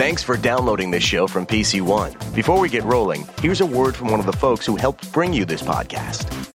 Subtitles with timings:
[0.00, 2.14] Thanks for downloading this show from PC One.
[2.34, 5.30] Before we get rolling, here's a word from one of the folks who helped bring
[5.30, 6.50] you this podcast.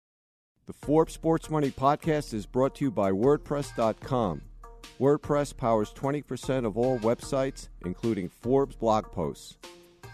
[0.68, 4.42] The Forbes Sports Money podcast is brought to you by WordPress.com.
[5.00, 9.56] WordPress powers 20% of all websites, including Forbes blog posts.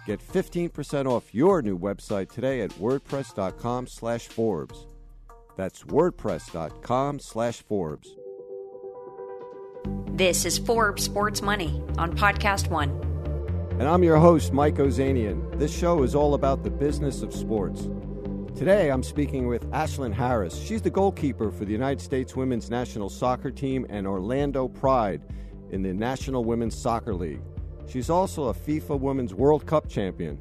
[0.06, 4.86] Get 15% off your new website today at wordpress.com slash Forbes.
[5.54, 8.08] That's wordpress.com slash Forbes.
[10.16, 13.07] This is Forbes Sports Money on Podcast One.
[13.78, 15.56] And I'm your host, Mike Ozanian.
[15.56, 17.88] This show is all about the business of sports.
[18.56, 20.58] Today, I'm speaking with Ashlyn Harris.
[20.58, 25.22] She's the goalkeeper for the United States women's national soccer team and Orlando Pride
[25.70, 27.40] in the National Women's Soccer League.
[27.86, 30.40] She's also a FIFA Women's World Cup champion.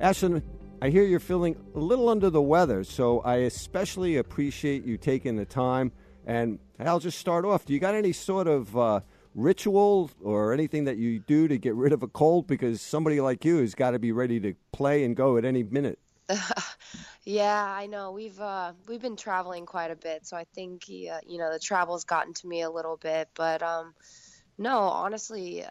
[0.00, 0.42] Ashlyn,
[0.82, 5.36] I hear you're feeling a little under the weather, so I especially appreciate you taking
[5.36, 5.92] the time.
[6.26, 7.64] And I'll just start off.
[7.64, 9.00] Do you got any sort of uh,
[9.34, 12.46] ritual or anything that you do to get rid of a cold?
[12.46, 15.62] Because somebody like you has got to be ready to play and go at any
[15.62, 15.98] minute.
[17.24, 18.12] yeah, I know.
[18.12, 21.58] We've uh, we've been traveling quite a bit, so I think uh, you know the
[21.58, 23.28] travel's gotten to me a little bit.
[23.34, 23.94] But um,
[24.58, 25.64] no, honestly,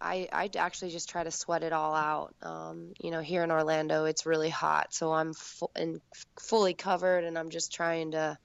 [0.00, 2.34] I I actually just try to sweat it all out.
[2.42, 6.00] Um, you know, here in Orlando, it's really hot, so I'm fu- and
[6.38, 8.38] fully covered, and I'm just trying to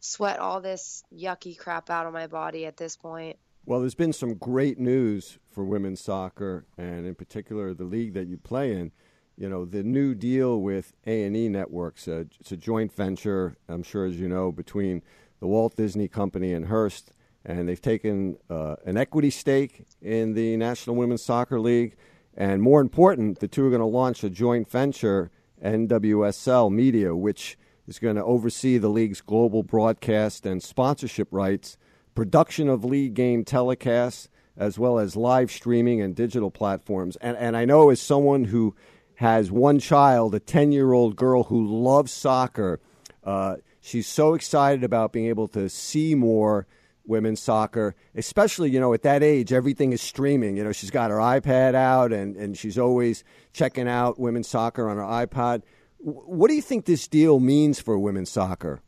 [0.00, 3.38] sweat all this yucky crap out of my body at this point.
[3.64, 8.26] Well, there's been some great news for women's soccer, and in particular the league that
[8.26, 8.92] you play in.
[9.36, 12.06] You know, the new deal with A and E Networks.
[12.06, 15.02] Uh, it's a joint venture, I'm sure, as you know, between
[15.40, 17.12] the Walt Disney Company and Hearst
[17.44, 21.96] and they've taken uh, an equity stake in the National Women's Soccer League.
[22.34, 25.30] And more important, the two are going to launch a joint venture,
[25.62, 31.76] NWSL Media, which is going to oversee the league's global broadcast and sponsorship rights,
[32.14, 37.16] production of league game telecasts, as well as live streaming and digital platforms.
[37.16, 38.74] And, and I know as someone who
[39.16, 42.80] has one child, a 10 year old girl who loves soccer,
[43.24, 46.66] uh, she's so excited about being able to see more
[47.04, 50.56] women's soccer, especially, you know, at that age, everything is streaming.
[50.56, 54.88] You know, she's got her iPad out and, and she's always checking out women's soccer
[54.88, 55.62] on her iPad.
[55.98, 58.80] What do you think this deal means for women's soccer?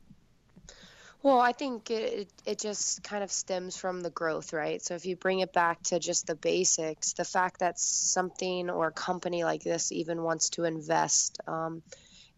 [1.25, 4.81] Well, I think it, it just kind of stems from the growth, right?
[4.81, 8.89] So if you bring it back to just the basics, the fact that something or
[8.89, 11.83] a company like this even wants to invest um,–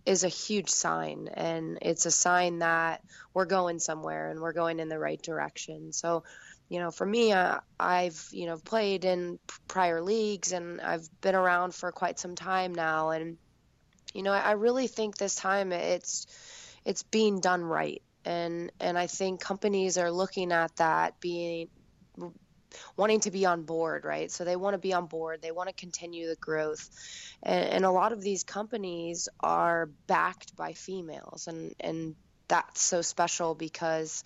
[0.06, 1.28] is a huge sign.
[1.34, 3.02] And it's a sign that
[3.34, 5.92] we're going somewhere and we're going in the right direction.
[5.92, 6.22] So
[6.68, 11.36] you know for me uh, i've you know played in prior leagues and i've been
[11.36, 13.10] around for quite some time now.
[13.10, 13.36] And
[14.14, 16.26] you know i really think this time it's
[16.84, 21.68] it's being done right and and i think companies are looking at that being
[22.96, 24.30] wanting to be on board, right?
[24.30, 25.40] So they want to be on board.
[25.42, 26.88] They want to continue the growth,
[27.42, 32.16] and, and a lot of these companies are backed by females, and and
[32.48, 34.22] that's so special because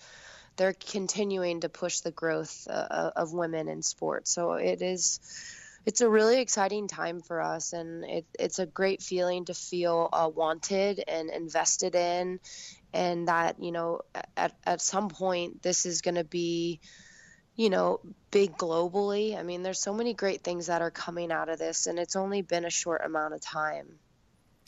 [0.57, 4.31] they're continuing to push the growth uh, of women in sports.
[4.31, 5.19] So it is
[5.85, 10.09] it's a really exciting time for us and it, it's a great feeling to feel
[10.13, 12.39] uh, wanted and invested in
[12.93, 14.01] and that you know
[14.37, 16.79] at, at some point this is going to be
[17.55, 17.99] you know,
[18.31, 19.37] big globally.
[19.37, 22.15] I mean, there's so many great things that are coming out of this, and it's
[22.15, 23.99] only been a short amount of time.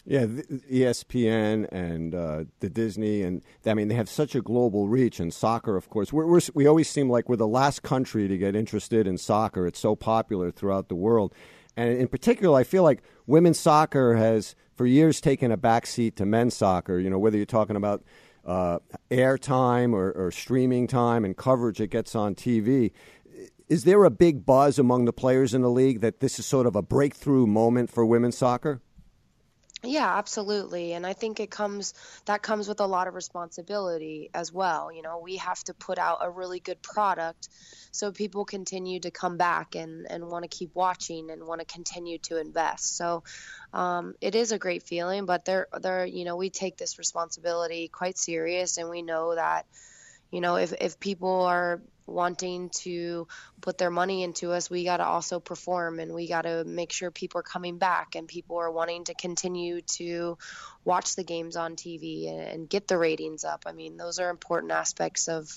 [0.05, 5.21] Yeah, ESPN and uh, the Disney, and I mean, they have such a global reach.
[5.21, 8.37] And soccer, of course, we're, we're, we always seem like we're the last country to
[8.37, 9.65] get interested in soccer.
[9.65, 11.33] It's so popular throughout the world.
[11.77, 16.25] And in particular, I feel like women's soccer has, for years, taken a backseat to
[16.25, 16.99] men's soccer.
[16.99, 18.03] You know, whether you're talking about
[18.45, 22.91] uh, airtime or, or streaming time and coverage it gets on TV.
[23.69, 26.67] Is there a big buzz among the players in the league that this is sort
[26.67, 28.81] of a breakthrough moment for women's soccer?
[29.85, 30.93] Yeah, absolutely.
[30.93, 31.93] And I think it comes
[32.25, 34.93] that comes with a lot of responsibility as well.
[34.93, 37.49] You know, we have to put out a really good product
[37.91, 41.65] so people continue to come back and, and want to keep watching and want to
[41.65, 42.95] continue to invest.
[42.95, 43.23] So
[43.73, 47.89] um, it is a great feeling, but there there you know, we take this responsibility
[47.89, 49.65] quite serious and we know that
[50.31, 53.27] you know, if, if people are wanting to
[53.61, 56.91] put their money into us, we got to also perform and we got to make
[56.91, 60.37] sure people are coming back and people are wanting to continue to
[60.83, 63.63] watch the games on TV and, and get the ratings up.
[63.65, 65.49] I mean, those are important aspects of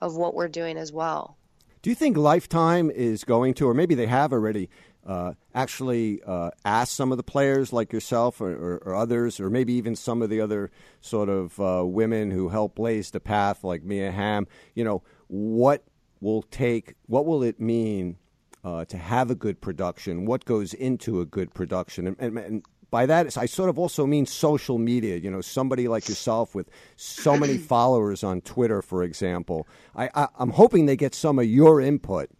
[0.00, 1.36] of what we're doing as well.
[1.82, 4.68] Do you think Lifetime is going to, or maybe they have already,
[5.06, 6.50] uh, actually uh,
[6.84, 10.28] some of the players like yourself or, or, or, others, or maybe even some of
[10.28, 10.70] the other
[11.00, 15.84] sort of uh, women who help blaze the path, like Mia Hamm, you know, what
[16.20, 18.16] will take, what will it mean
[18.64, 20.26] uh, to have a good production?
[20.26, 22.06] What goes into a good production?
[22.06, 25.16] And, and, and by that, I sort of also mean social media.
[25.16, 29.66] You know, somebody like yourself with so many followers on Twitter, for example.
[29.94, 32.30] I, I, I'm hoping they get some of your input.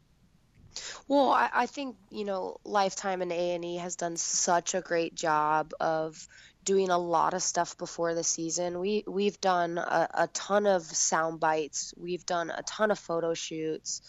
[1.08, 4.80] Well, I, I think you know Lifetime and A and E has done such a
[4.80, 6.28] great job of
[6.66, 8.78] doing a lot of stuff before the season.
[8.78, 11.94] We we've done a, a ton of sound bites.
[11.96, 14.02] We've done a ton of photo shoots.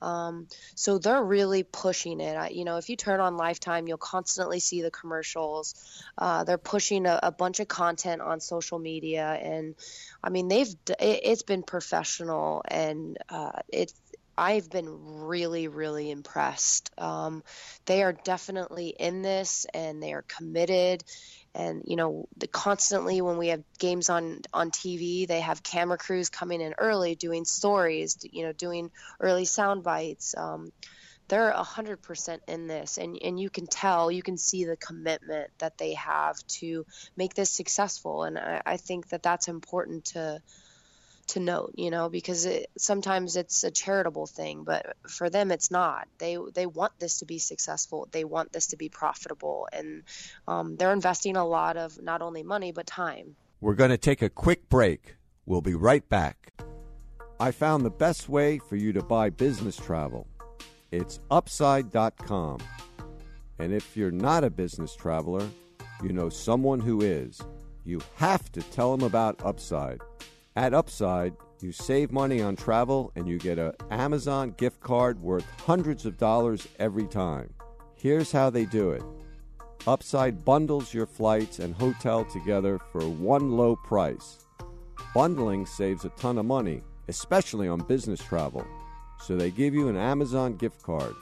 [0.00, 2.36] Um, so they're really pushing it.
[2.36, 5.74] I, you know, if you turn on Lifetime, you'll constantly see the commercials.
[6.16, 9.74] Uh, they're pushing a, a, bunch of content on social media, and
[10.22, 13.94] I mean, they've it, has been professional, and uh, it's
[14.38, 16.92] I've been really, really impressed.
[16.96, 17.42] Um,
[17.86, 21.02] they are definitely in this and they are committed.
[21.58, 25.98] And you know, the, constantly when we have games on on TV, they have camera
[25.98, 28.90] crews coming in early, doing stories, you know, doing
[29.20, 30.36] early sound bites.
[30.36, 30.70] Um,
[31.26, 34.76] they're a hundred percent in this, and and you can tell, you can see the
[34.76, 38.22] commitment that they have to make this successful.
[38.22, 40.40] And I, I think that that's important to
[41.28, 45.70] to note, you know, because it, sometimes it's a charitable thing, but for them it's
[45.70, 46.08] not.
[46.18, 48.08] They they want this to be successful.
[48.10, 50.02] They want this to be profitable, and
[50.46, 53.36] um, they're investing a lot of not only money but time.
[53.60, 55.16] We're going to take a quick break.
[55.44, 56.52] We'll be right back.
[57.40, 60.26] I found the best way for you to buy business travel.
[60.90, 62.58] It's upside.com.
[63.58, 65.48] And if you're not a business traveler,
[66.02, 67.40] you know someone who is.
[67.84, 70.00] You have to tell them about Upside.
[70.58, 75.46] At Upside, you save money on travel and you get an Amazon gift card worth
[75.64, 77.54] hundreds of dollars every time.
[77.94, 79.04] Here's how they do it
[79.86, 84.46] Upside bundles your flights and hotel together for one low price.
[85.14, 88.66] Bundling saves a ton of money, especially on business travel.
[89.20, 91.14] So they give you an Amazon gift card.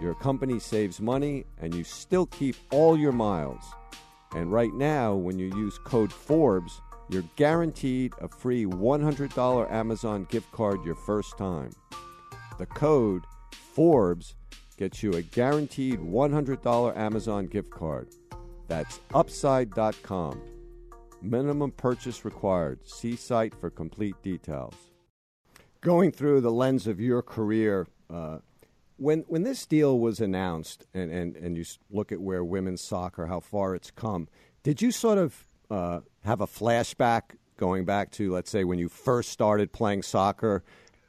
[0.00, 3.64] Your company saves money and you still keep all your miles.
[4.36, 6.80] And right now, when you use code Forbes,
[7.10, 11.70] you're guaranteed a free $100 Amazon gift card your first time.
[12.58, 14.36] The code Forbes
[14.76, 18.08] gets you a guaranteed $100 Amazon gift card.
[18.68, 20.40] That's upside.com.
[21.20, 22.86] Minimum purchase required.
[22.88, 24.74] See site for complete details.
[25.80, 28.38] Going through the lens of your career, uh,
[28.96, 33.26] when when this deal was announced, and, and, and you look at where women's soccer,
[33.26, 34.28] how far it's come,
[34.62, 38.88] did you sort of uh, have a flashback going back to, let's say, when you
[38.88, 40.64] first started playing soccer,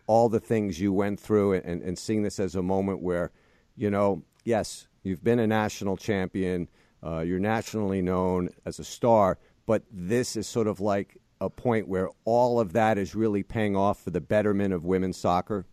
[0.08, 3.32] all the things you went through, and, and seeing this as a moment where,
[3.76, 6.68] you know, yes, you've been a national champion,
[7.04, 11.88] uh, you're nationally known as a star, but this is sort of like a point
[11.88, 15.66] where all of that is really paying off for the betterment of women's soccer?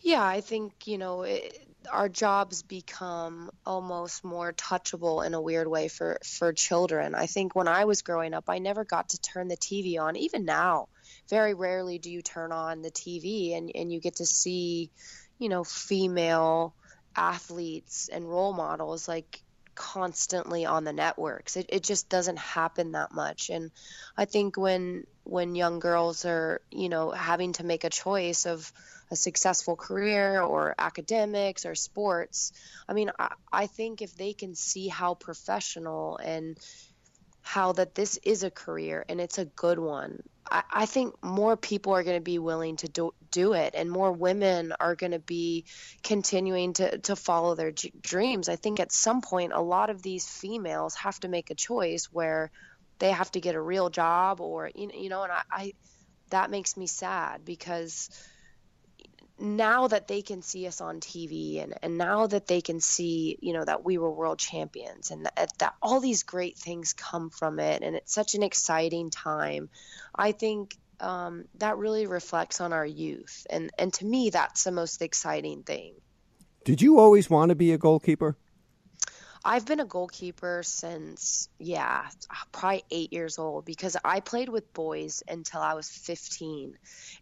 [0.00, 5.66] Yeah, I think, you know, it, our jobs become almost more touchable in a weird
[5.66, 7.14] way for for children.
[7.14, 10.16] I think when I was growing up, I never got to turn the TV on.
[10.16, 10.88] Even now,
[11.28, 14.90] very rarely do you turn on the TV and and you get to see,
[15.38, 16.74] you know, female
[17.16, 19.42] athletes and role models like
[19.74, 21.56] constantly on the networks.
[21.56, 23.50] It it just doesn't happen that much.
[23.50, 23.70] And
[24.16, 28.72] I think when when young girls are, you know, having to make a choice of
[29.10, 32.52] a successful career or academics or sports.
[32.88, 36.56] I mean, I, I think if they can see how professional and
[37.42, 40.20] how that this is a career and it's a good one.
[40.50, 43.90] I, I think more people are going to be willing to do, do it, and
[43.90, 45.64] more women are going to be
[46.02, 48.48] continuing to, to follow their g- dreams.
[48.48, 52.08] I think at some point, a lot of these females have to make a choice
[52.12, 52.50] where
[52.98, 55.72] they have to get a real job, or you know, and I, I
[56.30, 58.10] that makes me sad because
[59.40, 63.38] now that they can see us on TV and, and now that they can see,
[63.40, 67.30] you know, that we were world champions and that, that all these great things come
[67.30, 69.70] from it and it's such an exciting time,
[70.14, 73.46] I think um, that really reflects on our youth.
[73.48, 75.94] And, and to me, that's the most exciting thing.
[76.64, 78.36] Did you always want to be a goalkeeper?
[79.44, 82.06] I've been a goalkeeper since, yeah,
[82.52, 86.76] probably eight years old because I played with boys until I was 15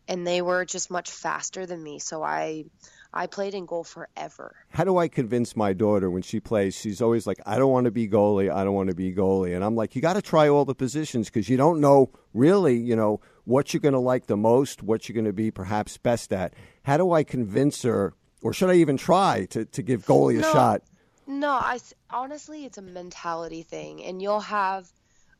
[0.09, 1.99] and they were just much faster than me.
[1.99, 2.65] So I.
[3.11, 4.55] I played in goal forever.
[4.69, 6.75] How do I convince my daughter when she plays?
[6.75, 8.53] She's always like, I don't want to be goalie.
[8.53, 9.57] I don't want to be goalie.
[9.57, 12.77] And I'm like, you got to try all the positions because you don't know really,
[12.77, 15.97] you know, what you're going to like the most, what you're going to be perhaps
[15.97, 16.53] best at.
[16.83, 20.43] How do I convince her, or should I even try to, to give goalie a
[20.43, 20.83] shot?
[21.29, 21.79] No, I
[22.11, 24.91] honestly, it's a mentality thing, and you'll have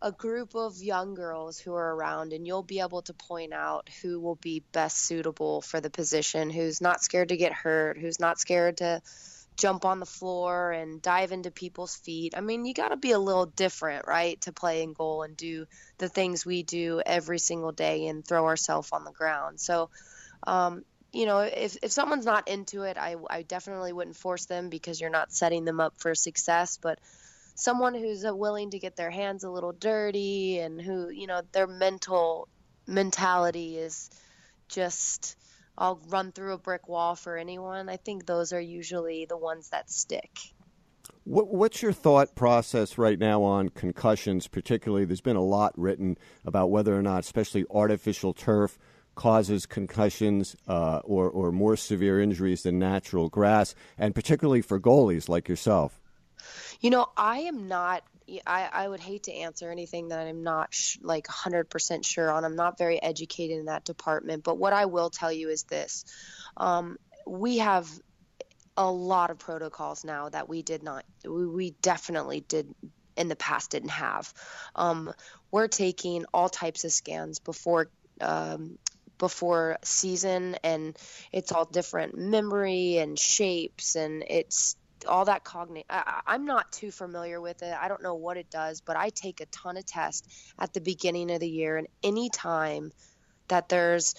[0.03, 3.89] a group of young girls who are around and you'll be able to point out
[4.01, 8.21] who will be best suitable for the position who's not scared to get hurt who's
[8.21, 9.03] not scared to
[9.57, 12.35] jump on the floor and dive into people's feet.
[12.37, 15.37] I mean you got to be a little different right to play in goal and
[15.37, 15.67] do
[15.99, 19.59] the things we do every single day and throw ourselves on the ground.
[19.59, 19.91] So
[20.47, 24.69] um, you know, if, if someone's not into it, I, I definitely wouldn't force them
[24.69, 26.79] because you're not setting them up for success.
[26.81, 26.99] But
[27.55, 31.41] someone who's uh, willing to get their hands a little dirty and who, you know,
[31.53, 32.49] their mental
[32.87, 34.11] mentality is
[34.69, 35.37] just,
[35.77, 37.89] I'll run through a brick wall for anyone.
[37.89, 40.39] I think those are usually the ones that stick.
[41.25, 45.05] What, what's your thought process right now on concussions, particularly?
[45.05, 48.79] There's been a lot written about whether or not, especially artificial turf,
[49.19, 55.29] causes concussions uh, or, or more severe injuries than natural grass, and particularly for goalies
[55.29, 56.01] like yourself?
[56.81, 58.05] You know, I am not.
[58.47, 62.45] I, I would hate to answer anything that I'm not sh- like 100% sure on.
[62.45, 64.45] I'm not very educated in that department.
[64.45, 66.05] But what I will tell you is this
[66.57, 66.97] um,
[67.27, 67.89] we have
[68.77, 72.73] a lot of protocols now that we did not, we, we definitely did
[73.17, 74.33] in the past didn't have.
[74.77, 75.13] Um,
[75.51, 78.79] we're taking all types of scans before um,
[79.19, 80.97] before season and
[81.33, 85.85] it's all different memory and shapes and it's all that cognitive
[86.27, 87.75] i'm not too familiar with it.
[87.81, 90.81] I don't know what it does but i take a ton of tests at the
[90.81, 92.93] beginning of the year and any time
[93.49, 94.15] that there's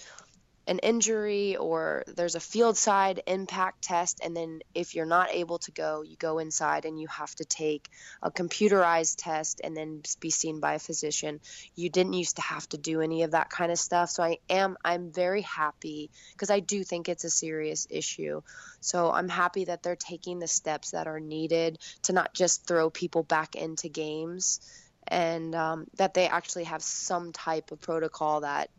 [0.70, 5.58] an injury or there's a field side impact test and then if you're not able
[5.58, 7.88] to go you go inside and you have to take
[8.22, 11.40] a computerized test and then be seen by a physician.
[11.74, 14.10] You didn't used to have to do any of that kind of stuff.
[14.10, 18.40] So i am i'm very happy because i do think it's a serious issue.
[18.80, 22.90] So i'm happy that they're taking the steps that are needed to not just throw
[22.90, 24.60] people back into games
[25.08, 28.70] and um, that they actually have some type of protocol that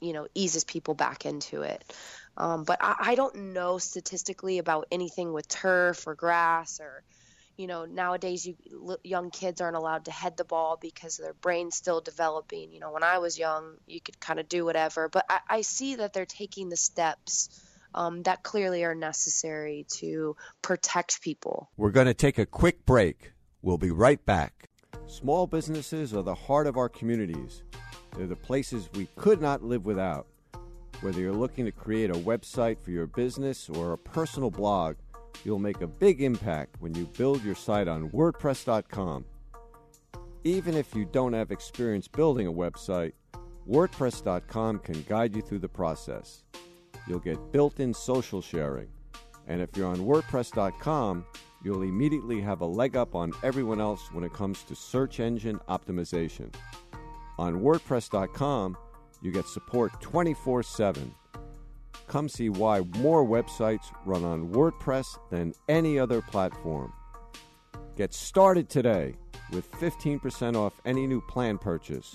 [0.00, 1.82] you know eases people back into it.
[2.36, 7.02] Um, but I, I don't know statistically about anything with turf or grass or
[7.56, 8.56] you know nowadays you
[9.02, 12.72] young kids aren't allowed to head the ball because their brain's still developing.
[12.72, 15.08] You know when i was young you could kind of do whatever.
[15.08, 17.48] But I, I, see that they're taking the steps
[17.94, 21.70] um, that clearly are necessary to protect people.
[21.76, 23.32] We're going to take a quick break.
[23.62, 24.68] We'll be right back.
[25.06, 27.62] Small businesses are the heart of our communities
[28.16, 30.26] they're the places we could not live without.
[31.02, 34.96] Whether you're looking to create a website for your business or a personal blog,
[35.44, 39.24] you'll make a big impact when you build your site on WordPress.com.
[40.44, 43.12] Even if you don't have experience building a website,
[43.68, 46.44] WordPress.com can guide you through the process.
[47.06, 48.88] You'll get built in social sharing.
[49.48, 51.24] And if you're on WordPress.com,
[51.62, 55.58] you'll immediately have a leg up on everyone else when it comes to search engine
[55.68, 56.52] optimization.
[57.38, 58.76] On WordPress.com,
[59.22, 61.14] you get support 24 7.
[62.06, 66.92] Come see why more websites run on WordPress than any other platform.
[67.96, 69.16] Get started today
[69.52, 72.14] with 15% off any new plan purchase.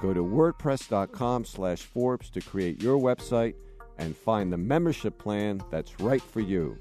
[0.00, 3.54] Go to wordpress.com slash Forbes to create your website
[3.98, 6.78] and find the membership plan that's right for you.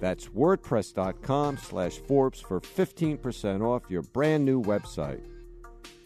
[0.00, 5.24] That's wordpress.com slash Forbes for 15% off your brand new website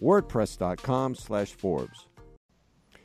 [0.02, 2.06] wordpress.com slash Forbes.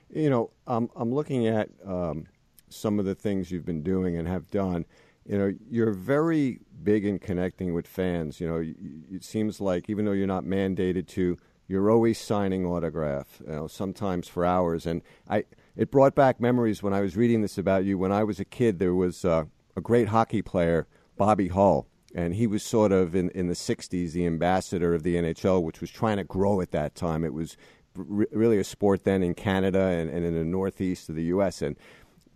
[0.10, 2.26] You know, I'm, I'm looking at um,
[2.70, 4.86] some of the things you've been doing and have done.
[5.26, 8.40] You know, you're very big in connecting with fans.
[8.40, 8.64] You know,
[9.12, 11.38] it seems like even though you're not mandated to,
[11.68, 13.42] you're always signing autograph.
[13.46, 14.86] You know, sometimes for hours.
[14.86, 17.98] And I, it brought back memories when I was reading this about you.
[17.98, 20.88] When I was a kid, there was uh, a great hockey player,
[21.18, 25.16] Bobby Hull, and he was sort of in, in the 60s the ambassador of the
[25.16, 27.26] NHL, which was trying to grow at that time.
[27.26, 27.58] It was
[27.98, 31.62] r- really a sport then in Canada and, and in the northeast of the U.S.
[31.62, 31.76] And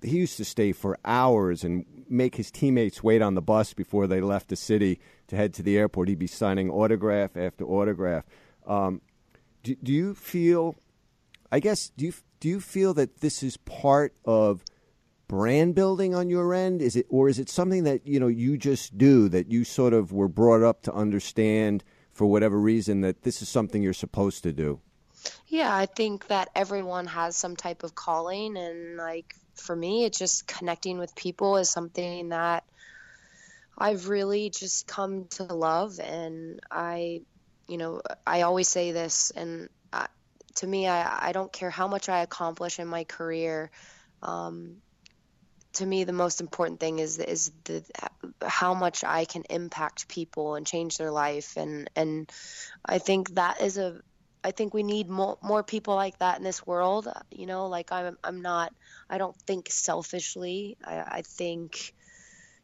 [0.03, 4.05] he used to stay for hours and make his teammates wait on the bus before
[4.05, 6.09] they left the city to head to the airport.
[6.09, 8.25] He'd be signing autograph after autograph.
[8.67, 9.00] Um,
[9.63, 10.75] do, do you feel?
[11.53, 14.63] I guess do you do you feel that this is part of
[15.29, 16.81] brand building on your end?
[16.81, 19.93] Is it or is it something that you know you just do that you sort
[19.93, 24.43] of were brought up to understand for whatever reason that this is something you're supposed
[24.43, 24.81] to do?
[25.48, 30.19] Yeah, I think that everyone has some type of calling and like for me it's
[30.19, 32.63] just connecting with people is something that
[33.77, 37.21] I've really just come to love and I
[37.67, 40.07] you know, I always say this and I,
[40.55, 43.69] to me I I don't care how much I accomplish in my career
[44.24, 44.77] um,
[45.73, 47.83] to me the most important thing is is the
[48.43, 52.29] how much I can impact people and change their life and and
[52.85, 54.01] I think that is a
[54.43, 57.07] I think we need more more people like that in this world.
[57.31, 58.73] You know, like I'm I'm not
[59.09, 60.77] I don't think selfishly.
[60.83, 61.93] I, I think,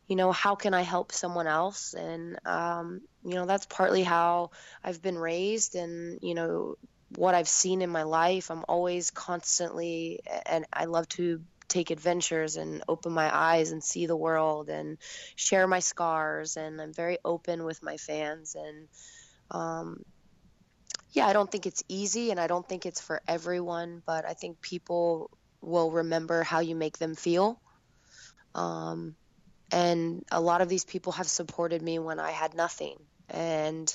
[0.08, 1.94] you know, how can I help someone else?
[1.94, 4.52] And um, you know, that's partly how
[4.84, 6.76] I've been raised, and you know,
[7.10, 8.50] what I've seen in my life.
[8.52, 14.06] I'm always constantly, and I love to take adventures and open my eyes and see
[14.06, 14.98] the world and
[15.36, 16.58] share my scars.
[16.58, 18.88] And I'm very open with my fans and.
[19.52, 20.04] Um,
[21.12, 24.34] yeah, I don't think it's easy and I don't think it's for everyone, but I
[24.34, 25.30] think people
[25.62, 27.60] will remember how you make them feel.
[28.54, 29.16] Um,
[29.72, 32.98] and a lot of these people have supported me when I had nothing.
[33.30, 33.94] And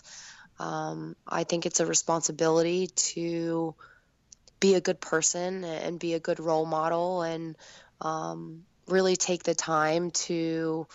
[0.58, 3.74] um, I think it's a responsibility to
[4.60, 7.56] be a good person and be a good role model and
[8.00, 10.86] um, really take the time to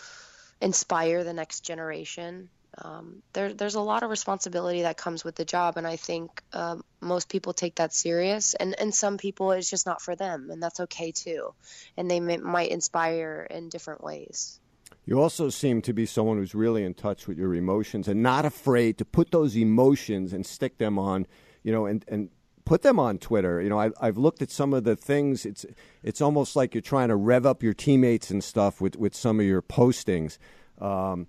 [0.62, 5.46] inspire the next generation um, there, there's a lot of responsibility that comes with the
[5.46, 8.54] job, and I think um, most people take that serious.
[8.54, 11.54] And and some people it's just not for them, and that's okay too.
[11.96, 14.60] And they may, might inspire in different ways.
[15.06, 18.44] You also seem to be someone who's really in touch with your emotions and not
[18.44, 21.28] afraid to put those emotions and stick them on,
[21.64, 22.30] you know, and and
[22.66, 23.62] put them on Twitter.
[23.62, 25.46] You know, I, I've looked at some of the things.
[25.46, 25.66] It's
[26.04, 29.40] it's almost like you're trying to rev up your teammates and stuff with with some
[29.40, 30.38] of your postings.
[30.80, 31.28] Um,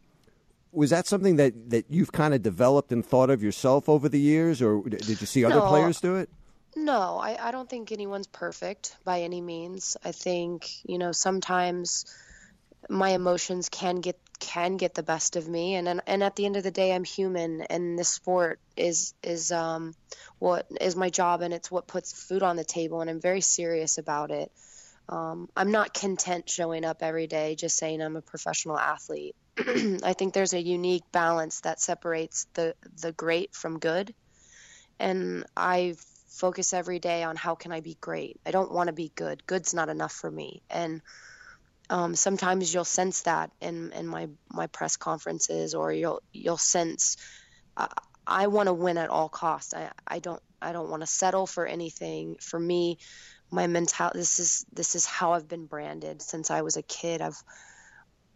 [0.73, 4.21] was that something that, that you've kind of developed and thought of yourself over the
[4.21, 6.28] years, or did you see other no, players do it?
[6.75, 9.97] No, I, I don't think anyone's perfect by any means.
[10.05, 12.05] I think you know sometimes
[12.88, 16.57] my emotions can get can get the best of me, and and, at the end
[16.57, 19.95] of the day, I'm human, and this sport is is um
[20.38, 23.40] what is my job, and it's what puts food on the table, and I'm very
[23.40, 24.50] serious about it.
[25.09, 29.37] Um, I'm not content showing up every day just saying I'm a professional athlete.
[29.59, 34.14] I think there's a unique balance that separates the the great from good,
[34.99, 35.95] and I
[36.28, 38.40] focus every day on how can I be great.
[38.45, 39.47] I don't want to be good.
[39.47, 41.00] Good's not enough for me, and
[41.90, 47.16] um, sometimes you'll sense that in in my my press conferences, or you'll you'll sense
[47.76, 47.88] uh,
[48.26, 49.75] I want to win at all costs.
[49.75, 52.37] I I don't I don't want to settle for anything.
[52.40, 52.99] For me,
[53.51, 57.20] my mentality this is this is how I've been branded since I was a kid.
[57.22, 57.40] I've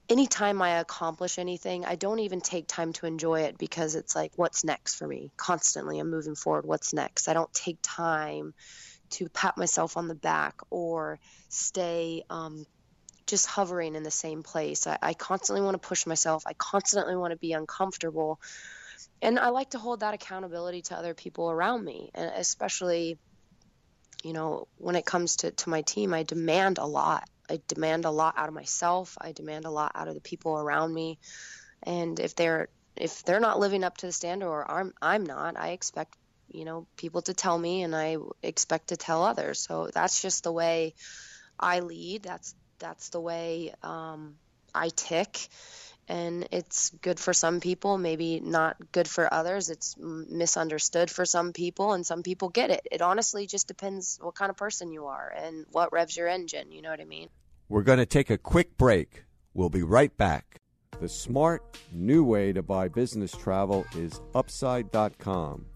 [0.08, 4.32] anytime I accomplish anything, I don't even take time to enjoy it because it's like,
[4.36, 5.30] what's next for me?
[5.36, 6.66] Constantly, I'm moving forward.
[6.66, 7.28] What's next?
[7.28, 8.52] I don't take time
[9.10, 12.64] to pat myself on the back or stay um,
[13.30, 14.86] just hovering in the same place.
[14.86, 16.42] I, I constantly want to push myself.
[16.46, 18.40] I constantly want to be uncomfortable.
[19.22, 23.18] And I like to hold that accountability to other people around me, and especially,
[24.22, 27.28] you know, when it comes to, to my team, I demand a lot.
[27.48, 29.16] I demand a lot out of myself.
[29.20, 31.18] I demand a lot out of the people around me.
[31.82, 35.56] And if they're if they're not living up to the standard or I'm I'm not,
[35.56, 36.16] I expect
[36.48, 39.58] you know people to tell me and I expect to tell others.
[39.60, 40.94] So that's just the way
[41.58, 42.22] I lead.
[42.22, 44.34] That's that's the way um,
[44.74, 45.48] I tick.
[46.08, 49.70] And it's good for some people, maybe not good for others.
[49.70, 52.80] It's misunderstood for some people, and some people get it.
[52.90, 56.72] It honestly just depends what kind of person you are and what revs your engine.
[56.72, 57.28] You know what I mean?
[57.68, 59.22] We're going to take a quick break.
[59.54, 60.56] We'll be right back.
[61.00, 65.66] The smart new way to buy business travel is upside.com.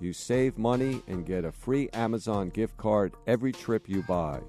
[0.00, 4.40] You save money and get a free Amazon gift card every trip you buy.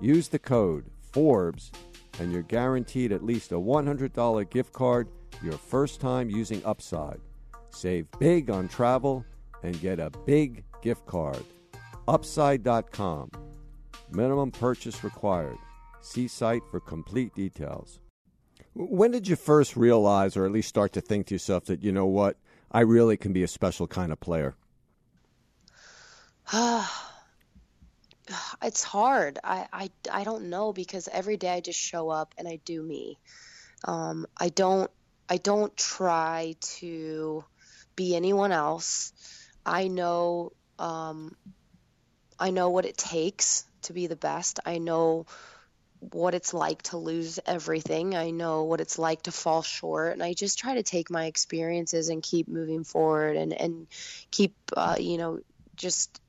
[0.00, 1.72] Use the code Forbes
[2.18, 5.08] and you're guaranteed at least a $100 gift card
[5.42, 7.20] your first time using Upside.
[7.70, 9.24] Save big on travel
[9.62, 11.44] and get a big gift card.
[12.08, 13.30] Upside.com.
[14.10, 15.56] Minimum purchase required.
[16.00, 18.00] See site for complete details.
[18.74, 21.92] When did you first realize, or at least start to think to yourself, that, you
[21.92, 22.36] know what,
[22.70, 24.54] I really can be a special kind of player?
[28.62, 29.38] it's hard.
[29.42, 32.82] I, I, I don't know because every day I just show up and I do
[32.82, 33.18] me.
[33.84, 34.90] Um, I don't
[35.28, 37.44] I don't try to
[37.94, 39.12] be anyone else.
[39.64, 41.36] I know um,
[42.38, 44.58] I know what it takes to be the best.
[44.66, 45.26] I know
[46.00, 48.16] what it's like to lose everything.
[48.16, 51.26] I know what it's like to fall short, and I just try to take my
[51.26, 53.86] experiences and keep moving forward and and
[54.30, 55.38] keep uh, you know
[55.76, 56.19] just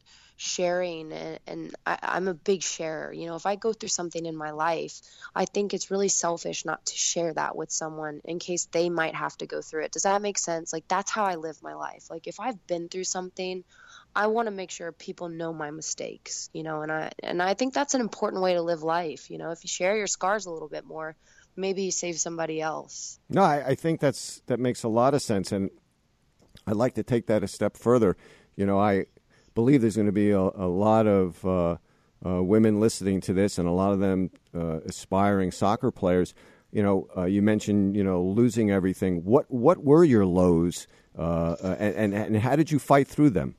[0.41, 4.25] sharing and, and I, i'm a big sharer you know if i go through something
[4.25, 5.01] in my life
[5.35, 9.13] i think it's really selfish not to share that with someone in case they might
[9.13, 11.75] have to go through it does that make sense like that's how i live my
[11.75, 13.63] life like if i've been through something
[14.13, 17.53] I want to make sure people know my mistakes, you know, and I and I
[17.53, 19.31] think that's an important way to live life.
[19.31, 21.15] You know, if you share your scars a little bit more,
[21.55, 23.19] maybe you save somebody else.
[23.29, 25.69] No, I, I think that's that makes a lot of sense, and
[26.67, 28.17] I'd like to take that a step further.
[28.57, 29.05] You know, I
[29.53, 31.77] believe there's going to be a, a lot of uh,
[32.25, 36.33] uh, women listening to this, and a lot of them uh, aspiring soccer players.
[36.71, 39.23] You know, uh, you mentioned you know losing everything.
[39.23, 40.87] What what were your lows,
[41.17, 43.55] uh, and, and and how did you fight through them?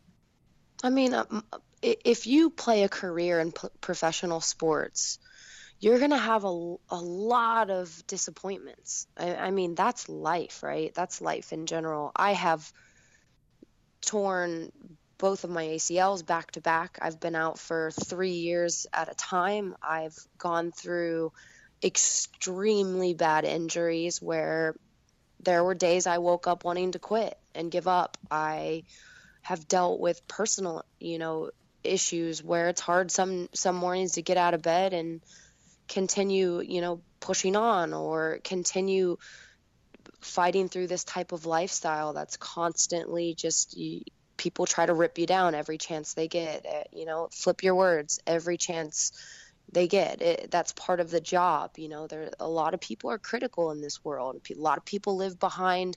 [0.82, 1.44] I mean, um,
[1.82, 5.18] if you play a career in professional sports,
[5.78, 6.48] you're going to have a,
[6.90, 9.06] a lot of disappointments.
[9.16, 10.94] I, I, mean, that's life, right?
[10.94, 12.12] That's life in general.
[12.14, 12.72] I have
[14.00, 14.72] torn
[15.22, 16.98] both of my ACLs back to back.
[17.00, 19.76] I've been out for three years at a time.
[19.80, 21.30] I've gone through
[21.80, 24.74] extremely bad injuries where
[25.40, 28.18] there were days I woke up wanting to quit and give up.
[28.32, 28.82] I
[29.42, 31.50] have dealt with personal, you know,
[31.84, 35.20] issues where it's hard some some mornings to get out of bed and
[35.86, 39.18] continue, you know, pushing on or continue
[40.20, 43.76] fighting through this type of lifestyle that's constantly just
[44.42, 46.66] people try to rip you down every chance they get.
[46.66, 49.12] Uh, you know, flip your words every chance
[49.70, 50.20] they get.
[50.20, 51.70] It, that's part of the job.
[51.76, 54.40] You know, there a lot of people are critical in this world.
[54.50, 55.96] A lot of people live behind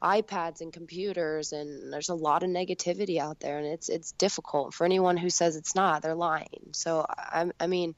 [0.00, 4.74] iPads and computers, and there's a lot of negativity out there, and it's it's difficult
[4.74, 6.02] for anyone who says it's not.
[6.02, 6.70] They're lying.
[6.72, 7.96] So I, I mean,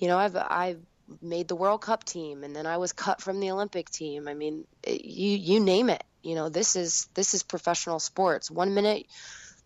[0.00, 0.80] you know, I've I've
[1.22, 4.26] made the World Cup team, and then I was cut from the Olympic team.
[4.26, 6.02] I mean, it, you you name it.
[6.22, 8.50] You know, this is this is professional sports.
[8.50, 9.06] One minute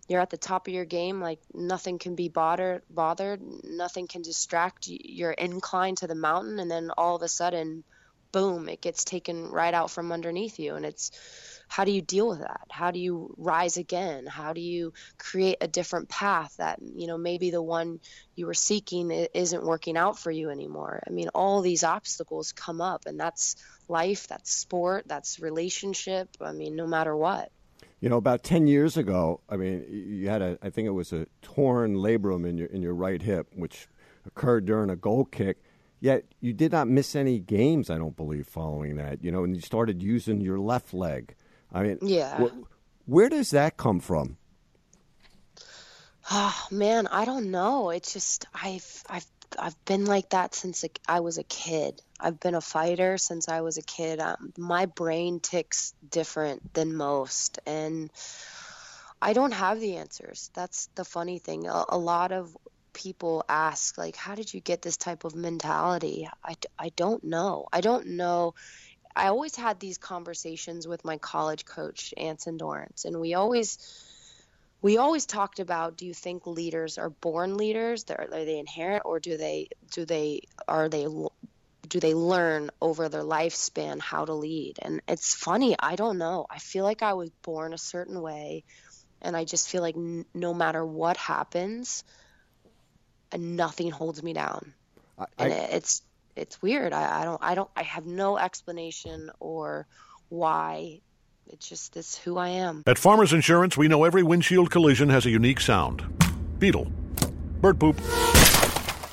[0.08, 4.22] you're at the top of your game, like nothing can be bothered, bothered, nothing can
[4.22, 7.84] distract your incline to the mountain, and then all of a sudden,
[8.32, 11.12] boom, it gets taken right out from underneath you, and it's
[11.68, 15.58] how do you deal with that how do you rise again how do you create
[15.60, 18.00] a different path that you know maybe the one
[18.34, 22.80] you were seeking isn't working out for you anymore i mean all these obstacles come
[22.80, 23.56] up and that's
[23.88, 27.50] life that's sport that's relationship i mean no matter what
[28.02, 31.12] you know, about ten years ago, I mean, you had a, I think it was
[31.12, 33.86] a torn labrum in your in your right hip, which
[34.26, 35.58] occurred during a goal kick.
[36.00, 39.22] Yet you did not miss any games, I don't believe, following that.
[39.22, 41.36] You know, and you started using your left leg.
[41.72, 42.46] I mean, yeah.
[42.46, 44.36] Wh- where does that come from?
[46.30, 47.90] Oh man, I don't know.
[47.90, 49.26] It's just I've I've
[49.58, 52.00] I've been like that since I was a kid.
[52.20, 54.20] I've been a fighter since I was a kid.
[54.20, 58.10] Um, my brain ticks different than most, and
[59.20, 60.50] I don't have the answers.
[60.54, 61.66] That's the funny thing.
[61.66, 62.56] A, a lot of
[62.92, 66.28] people ask, like, how did you get this type of mentality?
[66.44, 67.66] I, I don't know.
[67.72, 68.54] I don't know
[69.14, 73.78] I always had these conversations with my college coach, Anson Dorrance, and we always
[74.82, 78.04] we always talked about do you think leaders are born leaders?
[78.10, 81.06] Are they inherent or do they do they are they
[81.86, 84.78] do they learn over their lifespan how to lead?
[84.82, 86.46] And it's funny i don't know.
[86.50, 88.64] I feel like i was born a certain way
[89.20, 92.04] and i just feel like n- no matter what happens
[93.38, 94.74] nothing holds me down.
[95.18, 96.02] I, and it's
[96.36, 96.92] it's weird.
[96.92, 99.86] I, I don't I don't I have no explanation or
[100.28, 101.00] why.
[101.48, 102.82] It's just this who I am.
[102.86, 106.04] At Farmers Insurance, we know every windshield collision has a unique sound.
[106.58, 106.86] Beetle.
[107.60, 108.00] Bird poop.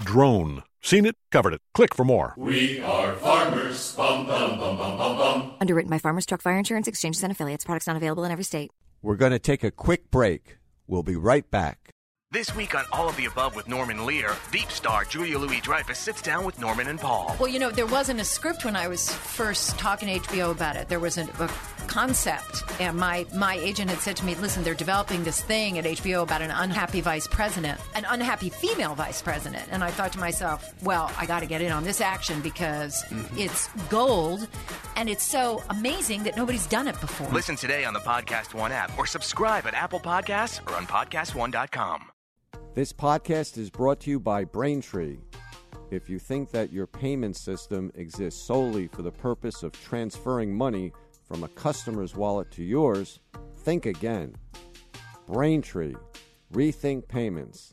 [0.03, 0.63] Drone.
[0.81, 1.61] Seen it, covered it.
[1.73, 2.33] Click for more.
[2.37, 3.93] We are farmers.
[3.95, 5.53] Bum, bum, bum, bum, bum, bum.
[5.59, 7.65] Underwritten by Farmers Truck Fire Insurance Exchanges and Affiliates.
[7.65, 8.71] Products not available in every state.
[9.01, 10.57] We're going to take a quick break.
[10.87, 11.91] We'll be right back.
[12.31, 15.97] This week on All of the Above with Norman Lear, Veep star Julia Louis Dreyfus
[15.97, 17.35] sits down with Norman and Paul.
[17.39, 20.75] Well, you know, there wasn't a script when I was first talking to HBO about
[20.75, 20.89] it.
[20.89, 21.49] There was a, a
[21.87, 25.85] concept, and my, my agent had said to me, listen, they're developing this thing at
[25.85, 29.67] HBO about an unhappy vice president, an unhappy female vice president.
[29.71, 33.05] And I thought to myself, well, I got to get in on this action because
[33.05, 33.39] mm-hmm.
[33.39, 34.47] it's gold,
[34.95, 37.27] and it's so amazing that nobody's done it before.
[37.29, 42.11] Listen today on the Podcast One app or subscribe at Apple Podcasts or on PodcastOne.com.
[42.75, 45.17] This podcast is brought to you by Braintree.
[45.89, 50.93] If you think that your payment system exists solely for the purpose of transferring money
[51.27, 53.21] from a customer's wallet to yours,
[53.57, 54.35] think again.
[55.25, 55.95] Braintree.
[56.53, 57.71] Rethink payments.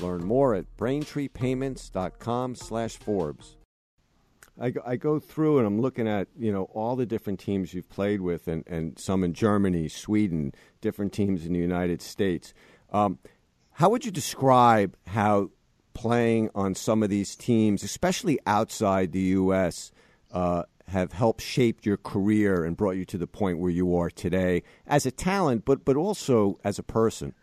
[0.00, 3.56] Learn more at braintreepayments.com slash Forbes.
[4.60, 7.72] I go, I go through and I'm looking at, you know, all the different teams
[7.72, 12.52] you've played with and, and some in Germany, Sweden, different teams in the United States.
[12.92, 13.18] Um,
[13.76, 15.50] how would you describe how
[15.92, 19.92] playing on some of these teams, especially outside the U.S.,
[20.32, 24.08] uh, have helped shape your career and brought you to the point where you are
[24.08, 27.34] today as a talent, but but also as a person?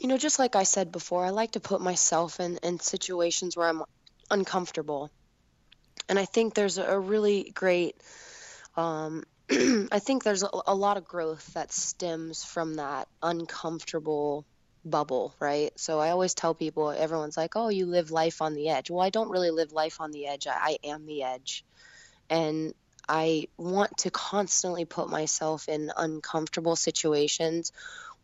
[0.00, 3.58] You know, just like I said before, I like to put myself in, in situations
[3.58, 3.82] where I'm
[4.30, 5.10] uncomfortable.
[6.08, 7.96] And I think there's a really great,
[8.74, 14.46] um, I think there's a, a lot of growth that stems from that uncomfortable
[14.84, 15.72] bubble, right?
[15.78, 18.90] So I always tell people, everyone's like, oh, you live life on the edge.
[18.90, 20.46] Well, I don't really live life on the edge.
[20.46, 21.64] I, I am the edge.
[22.30, 22.74] And
[23.08, 27.72] I want to constantly put myself in uncomfortable situations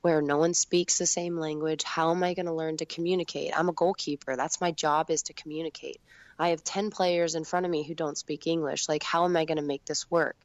[0.03, 1.83] where no one speaks the same language.
[1.83, 3.53] How am I going to learn to communicate?
[3.57, 4.37] I'm a goalkeeper.
[4.37, 6.01] That's my job is to communicate.
[6.39, 8.89] I have 10 players in front of me who don't speak English.
[8.89, 10.37] Like, how am I going to make this work?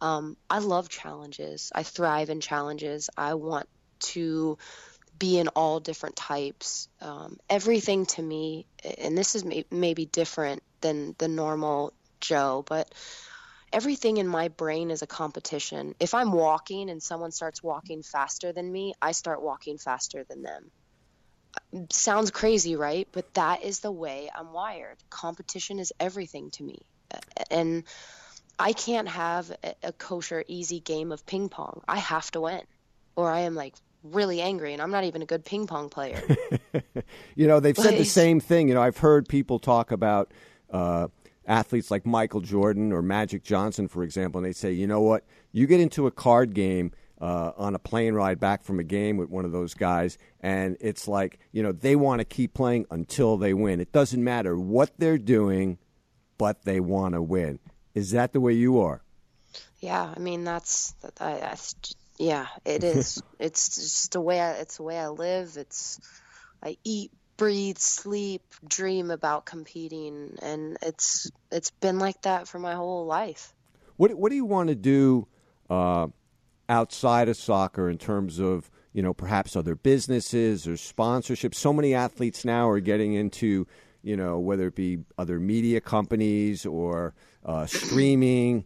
[0.00, 1.70] Um, I love challenges.
[1.72, 3.08] I thrive in challenges.
[3.16, 3.68] I want
[4.00, 4.58] to
[5.18, 6.88] be in all different types.
[7.00, 8.66] Um, everything to me,
[8.98, 12.92] and this is may- maybe different than the normal Joe, but
[13.72, 15.94] everything in my brain is a competition.
[16.00, 20.42] If I'm walking and someone starts walking faster than me, I start walking faster than
[20.42, 20.70] them.
[21.90, 23.08] Sounds crazy, right?
[23.12, 24.98] But that is the way I'm wired.
[25.10, 26.78] Competition is everything to me.
[27.50, 27.84] And
[28.58, 31.82] I can't have a, a kosher, easy game of ping pong.
[31.88, 32.62] I have to win,
[33.16, 36.22] or I am like really angry, and I'm not even a good ping pong player.
[37.34, 38.68] you know, they've said the same thing.
[38.68, 40.32] You know, I've heard people talk about
[40.70, 41.08] uh,
[41.46, 45.24] athletes like Michael Jordan or Magic Johnson, for example, and they say, you know what,
[45.52, 46.92] you get into a card game.
[47.20, 50.76] Uh, on a plane ride back from a game with one of those guys, and
[50.80, 53.78] it's like, you know, they want to keep playing until they win.
[53.78, 55.78] It doesn't matter what they're doing,
[56.36, 57.60] but they want to win.
[57.94, 59.04] Is that the way you are?
[59.78, 63.22] Yeah, I mean that's that's yeah, it is.
[63.38, 65.56] it's just the way I, it's the way I live.
[65.56, 66.00] It's
[66.62, 72.74] I eat, breathe, sleep, dream about competing, and it's it's been like that for my
[72.74, 73.52] whole life.
[73.96, 75.26] What what do you want to do
[75.68, 76.08] uh,
[76.68, 81.56] outside of soccer in terms of you know perhaps other businesses or sponsorships?
[81.56, 83.66] So many athletes now are getting into
[84.02, 88.64] you know whether it be other media companies or uh, streaming,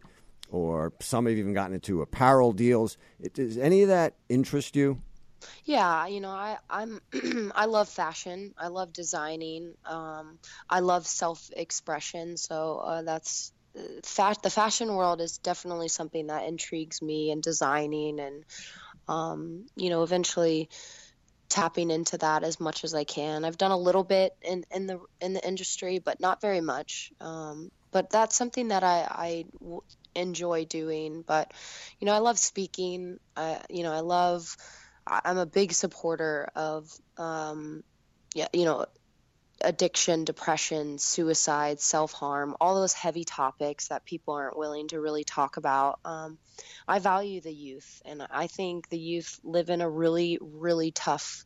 [0.49, 2.97] or some have even gotten into apparel deals.
[3.19, 5.01] It, does any of that interest you?
[5.63, 6.99] Yeah, you know, I I'm
[7.55, 8.53] I love fashion.
[8.57, 9.73] I love designing.
[9.85, 12.37] Um, I love self expression.
[12.37, 17.41] So uh, that's uh, fa- the fashion world is definitely something that intrigues me and
[17.43, 18.43] designing and
[19.07, 20.69] um, you know eventually
[21.49, 23.45] tapping into that as much as I can.
[23.45, 27.11] I've done a little bit in, in the in the industry, but not very much.
[27.21, 29.45] Um, but that's something that I, I
[30.17, 31.23] enjoy doing.
[31.25, 31.53] But
[31.99, 33.19] you know, I love speaking.
[33.35, 34.55] I, you know, I love.
[35.09, 37.81] I'm a big supporter of, um,
[38.35, 38.87] yeah, you know,
[39.61, 45.23] addiction, depression, suicide, self harm, all those heavy topics that people aren't willing to really
[45.23, 45.99] talk about.
[46.05, 46.37] Um,
[46.87, 51.45] I value the youth, and I think the youth live in a really, really tough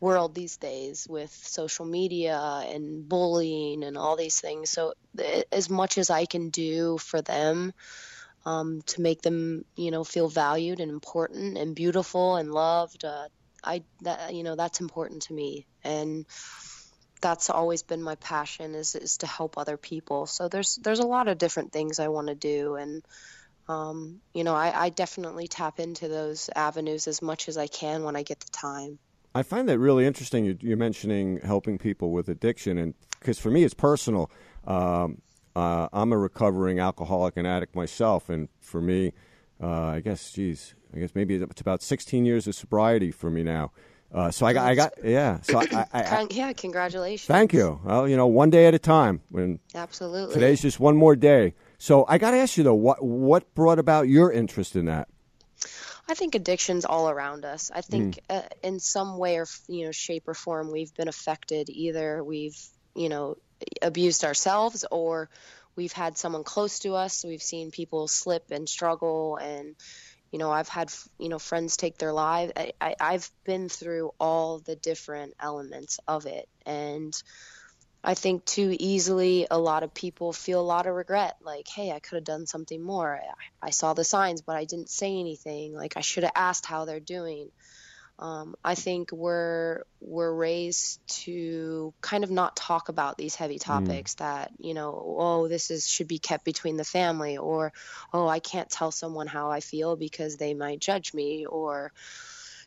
[0.00, 4.70] world these days with social media and bullying and all these things.
[4.70, 4.94] So,
[5.52, 7.72] as much as I can do for them,
[8.46, 13.28] um, to make them, you know, feel valued and important and beautiful and loved, uh,
[13.64, 16.26] I that you know that's important to me, and
[17.22, 20.26] that's always been my passion is is to help other people.
[20.26, 23.02] So there's there's a lot of different things I want to do, and
[23.68, 28.02] um, you know, I, I definitely tap into those avenues as much as I can
[28.04, 28.98] when I get the time.
[29.34, 30.44] I find that really interesting.
[30.44, 34.30] You're, you're mentioning helping people with addiction, and because for me, it's personal.
[34.66, 35.22] Um,
[35.56, 39.12] uh, I'm a recovering alcoholic and addict myself, and for me,
[39.62, 43.42] uh, I guess, geez, I guess maybe it's about 16 years of sobriety for me
[43.42, 43.72] now.
[44.12, 45.40] Uh, so I got, I got, yeah.
[45.40, 47.26] So I, I, I, yeah, congratulations.
[47.26, 47.80] Thank you.
[47.82, 49.22] Well, you know, one day at a time.
[49.30, 51.54] When absolutely today's just one more day.
[51.78, 55.08] So I got to ask you though, what what brought about your interest in that?
[56.08, 57.70] I think addiction's all around us.
[57.74, 58.38] I think mm.
[58.38, 61.68] uh, in some way or you know shape or form we've been affected.
[61.70, 62.58] Either we've
[62.94, 63.36] you know
[63.80, 65.30] abused ourselves or
[65.76, 67.24] we've had someone close to us.
[67.24, 69.74] We've seen people slip and struggle, and
[70.30, 72.52] you know I've had you know friends take their lives.
[72.56, 77.14] I, I, I've been through all the different elements of it, and
[78.04, 81.36] I think too easily a lot of people feel a lot of regret.
[81.40, 83.18] Like, hey, I could have done something more.
[83.62, 85.74] I, I saw the signs, but I didn't say anything.
[85.74, 87.50] Like, I should have asked how they're doing.
[88.18, 93.64] Um, I think we're we're raised to kind of not talk about these heavy mm.
[93.64, 94.18] topics mm.
[94.18, 97.72] that you know oh this is should be kept between the family or
[98.12, 101.92] oh I can't tell someone how I feel because they might judge me or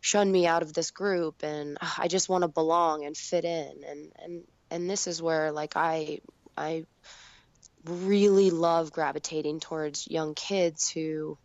[0.01, 3.83] shun me out of this group and I just want to belong and fit in
[3.87, 6.19] and and and this is where like I
[6.55, 6.85] I
[7.85, 11.37] really love gravitating towards young kids who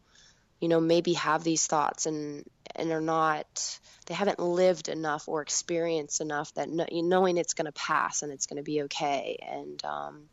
[0.60, 5.42] you know maybe have these thoughts and and are not they haven't lived enough or
[5.42, 9.38] experienced enough that no, knowing it's going to pass and it's going to be okay.
[9.48, 10.24] And um,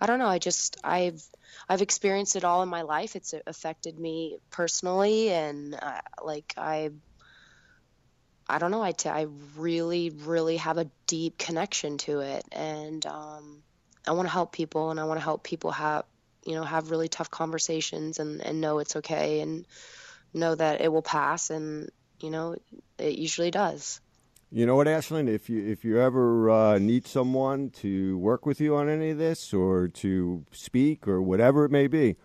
[0.00, 1.22] I don't know I just I've
[1.68, 3.16] I've experienced it all in my life.
[3.16, 6.90] It's affected me personally and uh, like I
[8.48, 8.82] I don't know.
[8.82, 13.62] I, t- I really, really have a deep connection to it, and um,
[14.06, 16.04] I want to help people, and I want to help people have,
[16.44, 19.66] you know, have really tough conversations, and and know it's okay, and
[20.32, 22.56] know that it will pass, and you know,
[22.98, 24.00] it usually does.
[24.52, 25.28] You know what, Ashlyn?
[25.28, 29.18] If you if you ever uh, need someone to work with you on any of
[29.18, 32.16] this, or to speak, or whatever it may be,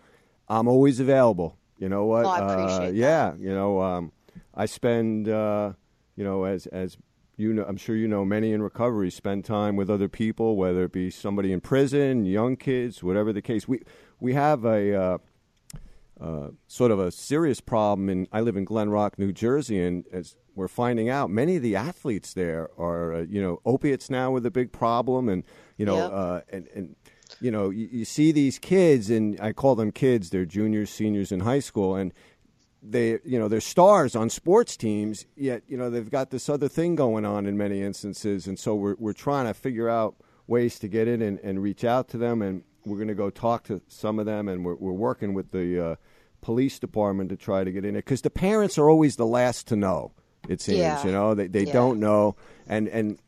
[0.48, 1.58] I'm always available.
[1.78, 2.26] You know what?
[2.26, 4.12] Oh, I uh, yeah, you know, um,
[4.54, 5.72] I spend, uh,
[6.16, 6.96] you know, as as
[7.36, 10.84] you know, I'm sure you know, many in recovery spend time with other people, whether
[10.84, 13.66] it be somebody in prison, young kids, whatever the case.
[13.66, 13.80] We
[14.20, 15.18] we have a uh,
[16.20, 20.04] uh, sort of a serious problem, and I live in Glen Rock, New Jersey, and
[20.12, 24.30] as we're finding out, many of the athletes there are, uh, you know, opiates now
[24.30, 25.44] with a big problem, and
[25.78, 26.12] you know, Yep.
[26.12, 26.96] uh, and and
[27.40, 30.30] you know, you, you see these kids, and I call them kids.
[30.30, 32.12] They're juniors, seniors in high school, and
[32.82, 35.24] they, you know, they're stars on sports teams.
[35.36, 38.74] Yet, you know, they've got this other thing going on in many instances, and so
[38.74, 40.16] we're we're trying to figure out
[40.48, 43.30] ways to get in and, and reach out to them, and we're going to go
[43.30, 45.96] talk to some of them, and we're we're working with the uh,
[46.40, 49.68] police department to try to get in there because the parents are always the last
[49.68, 50.10] to know.
[50.48, 51.06] It seems, Yeah.
[51.06, 51.72] you know, they they Yeah.
[51.72, 52.34] don't know,
[52.66, 53.18] and and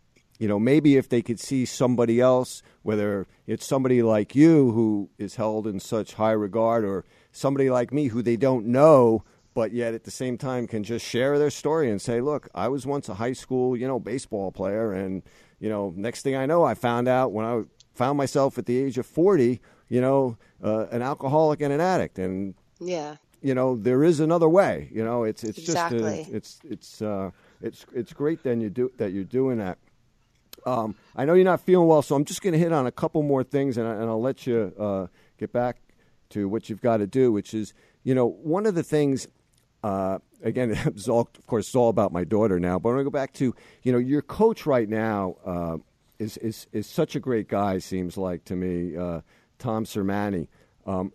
[0.41, 5.11] you know maybe if they could see somebody else, whether it's somebody like you who
[5.17, 9.23] is held in such high regard, or somebody like me who they don't know,
[9.55, 12.69] but yet at the same time can just share their story and say, look, I
[12.69, 15.23] was once a high school, you know, baseball player, and
[15.61, 17.63] you know, next thing I know, I found out when I
[17.95, 22.19] found myself at the age of forty, you know, uh, an alcoholic and an addict,
[22.19, 23.17] and Yeah.
[23.41, 26.01] you know there is another way you know it's it's Exactly.
[26.25, 29.77] just a, it's it's uh it's it's great then you do that you're doing that
[30.67, 32.91] um i know you're not feeling well so i'm just going to hit on a
[32.93, 35.07] couple more things and, I, and i'll let you uh
[35.39, 35.77] get back
[36.31, 39.29] to what you've got to do which is you know one of the things
[39.85, 42.79] uh, again, it's all, of course, it's all about my daughter now.
[42.79, 45.77] But I want to go back to, you know, your coach right now uh,
[46.19, 47.79] is, is is such a great guy.
[47.79, 49.21] Seems like to me, uh,
[49.59, 50.49] Tom Sermanni.
[50.87, 51.13] Um,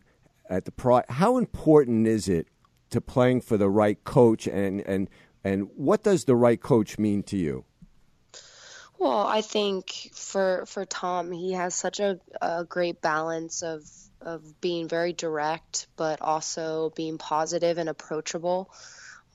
[0.49, 2.47] at the pri- how important is it
[2.91, 5.10] to playing for the right coach, and and
[5.43, 7.65] and what does the right coach mean to you?
[8.99, 13.89] Well, I think for for Tom, he has such a, a great balance of
[14.21, 18.71] of being very direct, but also being positive and approachable.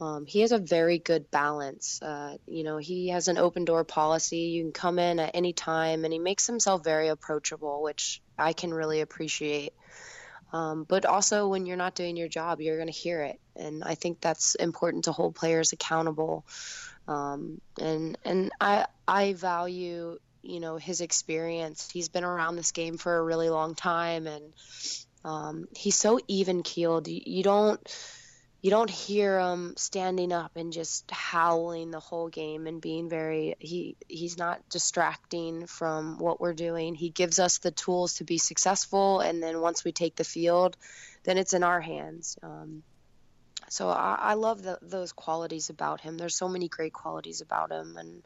[0.01, 2.03] Um, he has a very good balance.
[2.03, 4.39] Uh, you know, he has an open door policy.
[4.39, 8.53] You can come in at any time, and he makes himself very approachable, which I
[8.53, 9.73] can really appreciate.
[10.53, 13.83] Um, but also, when you're not doing your job, you're going to hear it, and
[13.85, 16.45] I think that's important to hold players accountable.
[17.07, 21.91] Um, and and I I value you know his experience.
[21.91, 24.53] He's been around this game for a really long time, and
[25.25, 27.09] um, he's so even keeled.
[27.09, 27.81] You, don't
[28.61, 33.57] you don't hear him standing up and just howling the whole game and being very
[33.59, 36.95] he he's not distracting from what we're doing.
[36.95, 40.77] He gives us the tools to be successful, and then once we take the field,
[41.25, 42.39] then it's in our hands.
[42.43, 42.83] Um,
[43.75, 46.17] so I, I love the, those qualities about him.
[46.17, 48.25] There's so many great qualities about him, and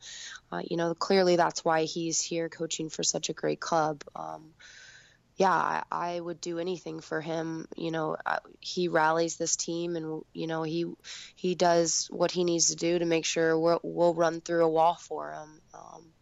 [0.52, 4.04] uh, you know clearly that's why he's here coaching for such a great club.
[4.14, 4.52] Um,
[5.36, 7.66] yeah, I, I would do anything for him.
[7.76, 10.84] You know, uh, he rallies this team, and you know he
[11.34, 14.70] he does what he needs to do to make sure we'll, we'll run through a
[14.70, 15.60] wall for him.
[15.72, 16.12] Um,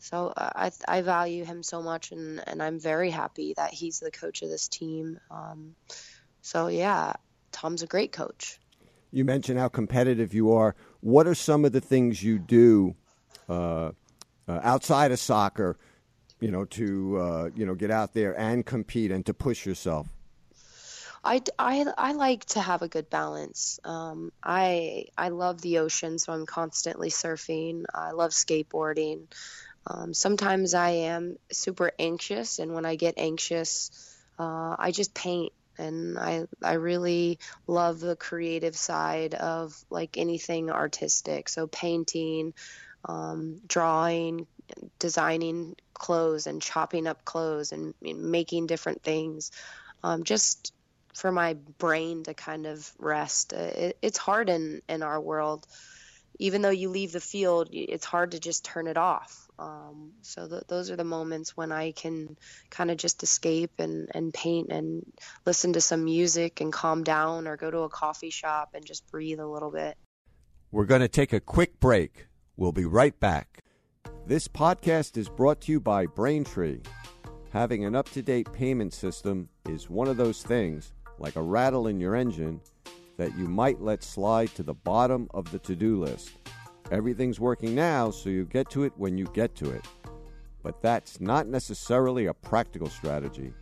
[0.00, 4.00] so uh, I I value him so much, and and I'm very happy that he's
[4.00, 5.20] the coach of this team.
[5.30, 5.76] Um,
[6.40, 7.12] so yeah,
[7.56, 8.60] Tom's a great coach.
[9.10, 10.76] You mentioned how competitive you are.
[11.00, 12.94] What are some of the things you do
[13.48, 13.92] uh,
[14.46, 15.78] uh, outside of soccer?
[16.38, 20.06] You know, to uh, you know get out there and compete and to push yourself.
[21.24, 23.80] I, I, I like to have a good balance.
[23.84, 27.84] Um, I I love the ocean, so I'm constantly surfing.
[27.94, 29.28] I love skateboarding.
[29.86, 33.90] Um, sometimes I am super anxious, and when I get anxious,
[34.38, 35.54] uh, I just paint.
[35.78, 41.48] And I I really love the creative side of like anything artistic.
[41.48, 42.54] So painting,
[43.08, 44.46] um, drawing,
[44.98, 49.50] designing clothes, and chopping up clothes, and, making different things.
[50.02, 50.72] Um, just
[51.14, 53.52] for my brain to kind of rest.
[53.52, 55.66] It, it's hard in in our world.
[56.38, 59.48] Even though you leave the field, it's hard to just turn it off.
[59.58, 62.36] Um, so th- those are the moments when I can
[62.68, 65.10] kind of just escape and, and paint and
[65.46, 69.10] listen to some music and calm down or go to a coffee shop and just
[69.10, 69.96] breathe a little bit.
[70.70, 72.26] We're going to take a quick break.
[72.56, 73.62] We'll be right back.
[74.26, 76.80] This podcast is brought to you by Braintree.
[77.52, 81.86] Having an up to date payment system is one of those things, like a rattle
[81.86, 82.60] in your engine,
[83.16, 86.32] that you might let slide to the bottom of the to do list.
[86.90, 89.86] Everything's working now, so you get to it when you get to it.
[90.62, 93.52] But that's not necessarily a practical strategy.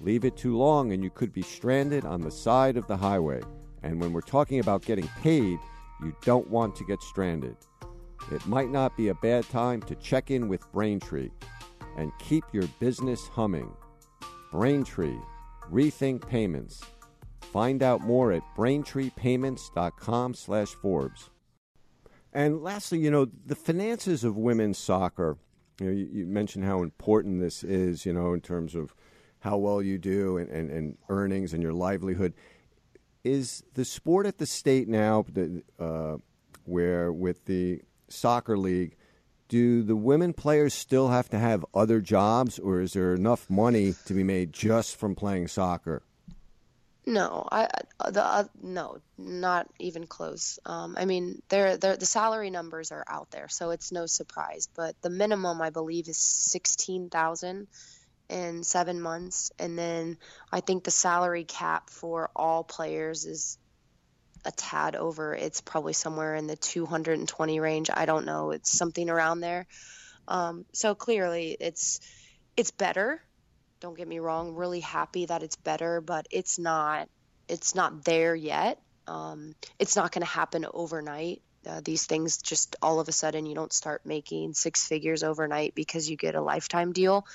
[0.00, 3.40] Leave it too long and you could be stranded on the side of the highway.
[3.82, 5.58] And when we're talking about getting paid,
[6.00, 7.56] you don't want to get stranded.
[8.30, 11.30] It might not be a bad time to check in with Braintree
[11.96, 13.70] and keep your business humming.
[14.50, 15.18] Braintree,
[15.70, 16.82] rethink payments.
[17.52, 21.28] Find out more at braintreepayments.com slash Forbes.
[22.32, 25.36] And lastly, you know, the finances of women's soccer.
[25.78, 28.94] You know, you, you, mentioned how important this is, you know, in terms of
[29.40, 32.32] how well you do and, and, and earnings and your livelihood.
[33.22, 35.26] Is the sport at the state now,
[35.78, 36.16] uh,
[36.64, 38.96] where with the soccer league,
[39.48, 43.94] do the women players still have to have other jobs, or is there enough money
[44.06, 46.02] to be made just from playing soccer?
[47.04, 47.68] No, I
[48.10, 50.60] the uh, no, not even close.
[50.64, 54.68] Um, I mean, they're, the salary numbers are out there, so it's no surprise.
[54.76, 57.66] But the minimum, I believe, is sixteen thousand
[58.28, 60.16] in seven months, and then
[60.52, 63.58] I think the salary cap for all players is
[64.44, 65.34] a tad over.
[65.34, 67.90] It's probably somewhere in the two hundred and twenty range.
[67.92, 68.52] I don't know.
[68.52, 69.66] It's something around there.
[70.28, 71.98] Um, so clearly, it's
[72.56, 73.20] it's better
[73.82, 77.08] don't get me wrong, really happy that it's better, but it's not
[77.48, 78.80] it's not there yet.
[79.06, 81.42] Um, it's not going to happen overnight.
[81.66, 85.74] Uh, these things just all of a sudden you don't start making six figures overnight
[85.74, 87.26] because you get a lifetime deal.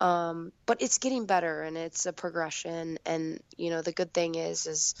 [0.00, 2.98] Um, but it's getting better and it's a progression.
[3.04, 4.94] And you know the good thing is is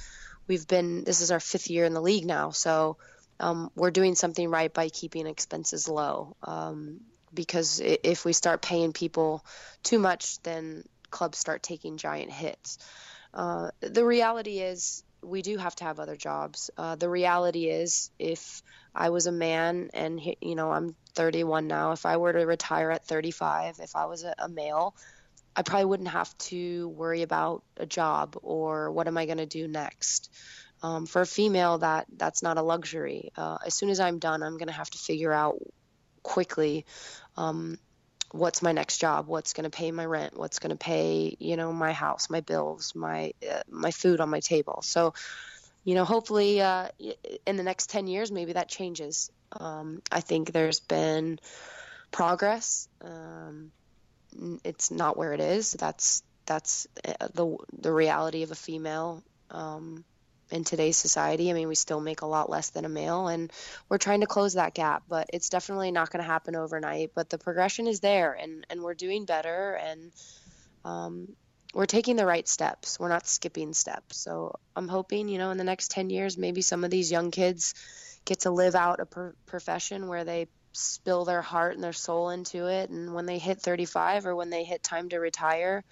[0.48, 2.96] we've been this is our fifth year in the league now, so
[3.38, 6.36] um, we're doing something right by keeping expenses low.
[6.42, 7.00] Um,
[7.32, 9.44] because if we start paying people
[9.82, 12.78] too much, then clubs start taking giant hits.
[13.32, 16.70] Uh, the reality is, we do have to have other jobs.
[16.76, 18.62] Uh, the reality is, if
[18.94, 22.90] I was a man and you know I'm 31 now, if I were to retire
[22.90, 24.94] at 35, if I was a, a male,
[25.54, 29.46] I probably wouldn't have to worry about a job or what am I going to
[29.46, 30.30] do next.
[30.82, 33.30] Um, for a female, that that's not a luxury.
[33.36, 35.58] Uh, as soon as I'm done, I'm going to have to figure out
[36.22, 36.84] quickly
[37.36, 37.78] um,
[38.32, 39.26] what's my next job?
[39.26, 40.36] What's going to pay my rent?
[40.36, 44.30] What's going to pay you know my house my bills my uh, my food on
[44.30, 44.80] my table?
[44.82, 45.14] So
[45.84, 46.88] you know hopefully uh,
[47.46, 49.30] in the next 10 years maybe that changes.
[49.58, 51.40] Um, i think there's been
[52.12, 52.88] progress.
[53.02, 53.72] Um,
[54.64, 55.72] it's not where it is.
[55.72, 59.22] That's that's uh, the the reality of a female.
[59.50, 60.04] Um,
[60.50, 61.50] in today's society.
[61.50, 63.52] I mean, we still make a lot less than a male, and
[63.88, 65.04] we're trying to close that gap.
[65.08, 67.12] But it's definitely not going to happen overnight.
[67.14, 70.12] But the progression is there, and and we're doing better, and
[70.84, 71.28] um,
[71.74, 72.98] we're taking the right steps.
[72.98, 74.16] We're not skipping steps.
[74.18, 77.30] So I'm hoping, you know, in the next ten years, maybe some of these young
[77.30, 77.74] kids
[78.24, 82.66] get to live out a profession where they spill their heart and their soul into
[82.66, 85.84] it, and when they hit 35 or when they hit time to retire.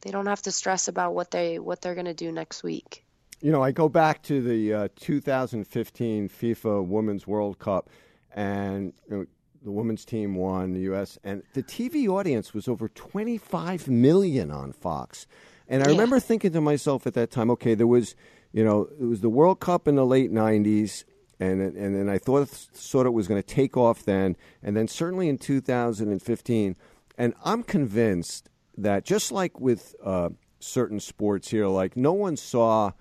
[0.00, 3.04] They don't have to stress about what they what they're going to do next week.
[3.40, 7.90] You know, I go back to the uh, 2015 FIFA Women's World Cup,
[8.34, 9.26] and you know,
[9.62, 11.18] the women's team won the U.S.
[11.24, 15.26] and the TV audience was over 25 million on Fox.
[15.66, 15.92] And I yeah.
[15.92, 18.14] remember thinking to myself at that time, okay, there was,
[18.52, 21.04] you know, it was the World Cup in the late 90s,
[21.40, 24.86] and and then I thought thought it was going to take off then, and then
[24.86, 26.76] certainly in 2015,
[27.16, 30.30] and I'm convinced that just like with uh,
[30.60, 32.92] certain sports here, like no one saw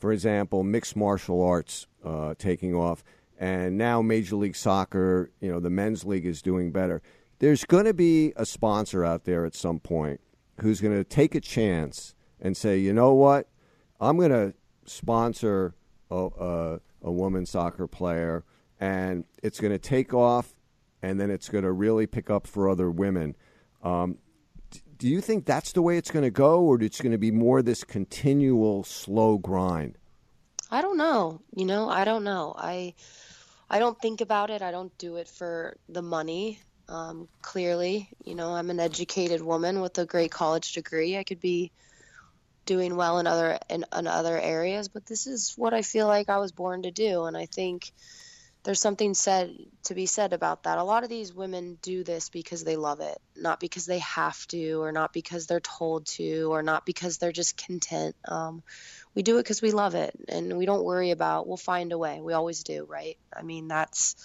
[0.00, 3.04] for example, mixed martial arts uh, taking off,
[3.38, 7.00] and now Major League Soccer, you know, the men's league is doing better.
[7.38, 10.20] There's going to be a sponsor out there at some point
[10.60, 13.48] who's going to take a chance and say, you know what,
[14.00, 15.74] I'm going to sponsor
[16.10, 18.44] a, a, a woman soccer player,
[18.78, 20.54] and it's going to take off,
[21.02, 23.36] and then it's going to really pick up for other women.
[23.82, 24.18] Um,
[25.00, 27.30] do you think that's the way it's going to go, or it's going to be
[27.30, 29.96] more this continual slow grind?
[30.70, 31.40] I don't know.
[31.56, 32.54] You know, I don't know.
[32.56, 32.94] I
[33.68, 34.60] I don't think about it.
[34.60, 36.60] I don't do it for the money.
[36.86, 41.16] Um, clearly, you know, I'm an educated woman with a great college degree.
[41.16, 41.72] I could be
[42.66, 46.28] doing well in other in, in other areas, but this is what I feel like
[46.28, 47.90] I was born to do, and I think
[48.62, 50.78] there's something said to be said about that.
[50.78, 54.46] A lot of these women do this because they love it, not because they have
[54.48, 58.14] to, or not because they're told to, or not because they're just content.
[58.26, 58.62] Um,
[59.14, 61.46] we do it because we love it, and we don't worry about.
[61.46, 62.20] We'll find a way.
[62.20, 63.16] We always do, right?
[63.34, 64.16] I mean, that's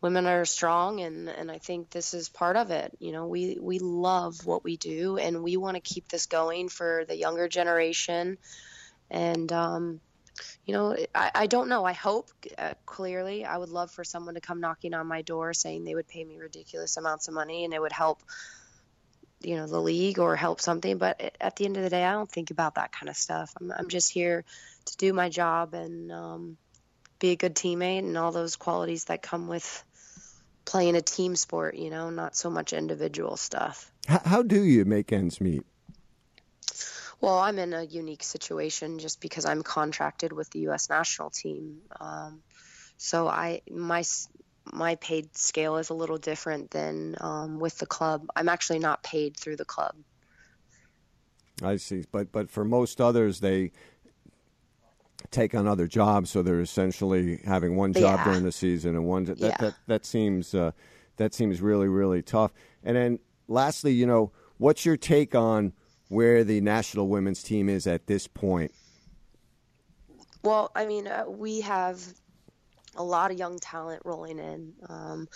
[0.00, 2.96] women are strong, and and I think this is part of it.
[2.98, 6.70] You know, we we love what we do, and we want to keep this going
[6.70, 8.38] for the younger generation,
[9.10, 10.00] and um,
[10.64, 11.84] you know, I, I don't know.
[11.84, 13.44] I hope uh, clearly.
[13.44, 16.24] I would love for someone to come knocking on my door saying they would pay
[16.24, 18.22] me ridiculous amounts of money and it would help,
[19.42, 20.96] you know, the league or help something.
[20.96, 23.52] But at the end of the day, I don't think about that kind of stuff.
[23.60, 24.44] I'm, I'm just here
[24.86, 26.56] to do my job and um,
[27.18, 29.84] be a good teammate and all those qualities that come with
[30.64, 33.92] playing a team sport, you know, not so much individual stuff.
[34.08, 35.62] How, how do you make ends meet?
[37.24, 40.90] Well, I'm in a unique situation just because I'm contracted with the U.S.
[40.90, 41.78] national team.
[41.98, 42.42] Um,
[42.98, 44.04] so I my
[44.70, 48.26] my paid scale is a little different than um, with the club.
[48.36, 49.94] I'm actually not paid through the club.
[51.62, 53.72] I see, but but for most others, they
[55.30, 58.24] take on other jobs, so they're essentially having one job Yeah.
[58.24, 59.24] during the season and one.
[59.24, 59.56] That Yeah.
[59.60, 60.72] that, that seems uh,
[61.16, 62.52] that seems really really tough.
[62.82, 63.18] And then
[63.48, 65.72] lastly, you know, what's your take on
[66.14, 68.72] where the national women's team is at this point?
[70.44, 72.00] Well, I mean, uh, we have
[72.94, 74.74] a lot of young talent rolling in.
[74.88, 75.28] Um,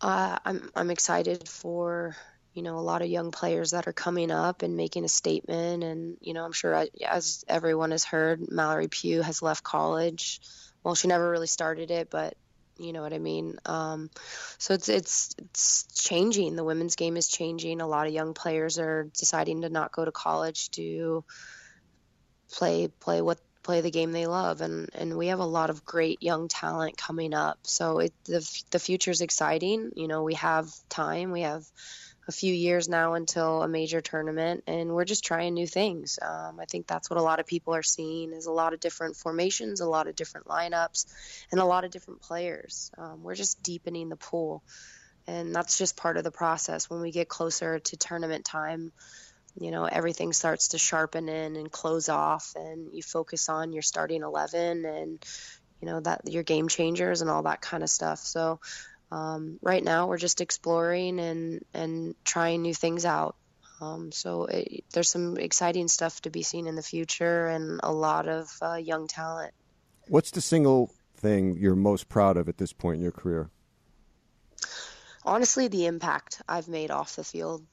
[0.00, 2.16] uh, I'm I'm excited for
[2.54, 5.82] you know a lot of young players that are coming up and making a statement.
[5.82, 10.40] And you know, I'm sure uh, as everyone has heard, Mallory Pugh has left college.
[10.84, 12.36] Well, she never really started it, but
[12.78, 13.58] you know what I mean.
[13.66, 14.10] Um,
[14.58, 16.56] so it's it's it's changing.
[16.56, 17.80] The women's game is changing.
[17.80, 21.24] A lot of young players are deciding to not go to college to
[22.50, 25.84] play play what play the game they love and and we have a lot of
[25.84, 30.70] great young talent coming up so it the the future's exciting you know we have
[30.88, 31.64] time we have
[32.28, 36.18] a few years now until a major tournament and we're just trying new things.
[36.20, 38.80] Um, i think that's what a lot of people are seeing is a lot of
[38.80, 41.06] different formations a lot of different lineups
[41.50, 42.90] and a lot of different players.
[42.98, 44.62] Um, we're just deepening the pool
[45.26, 46.88] and that's just part of the process.
[46.88, 48.92] When we get closer to tournament time
[49.58, 53.82] you know everything starts to sharpen in and close off and you focus on your
[53.82, 55.24] starting 11 and
[55.80, 58.18] you know that your game changers and all that kind of stuff.
[58.18, 58.60] So
[59.10, 63.36] um, right now we're just exploring and and trying new things out.
[63.80, 67.92] Um, so it, there's some exciting stuff to be seen in the future and a
[67.92, 69.54] lot of uh, young talent.
[70.08, 73.50] What's the single thing you're most proud of at this point in your career?
[75.24, 77.64] honestly the impact i've made off the field.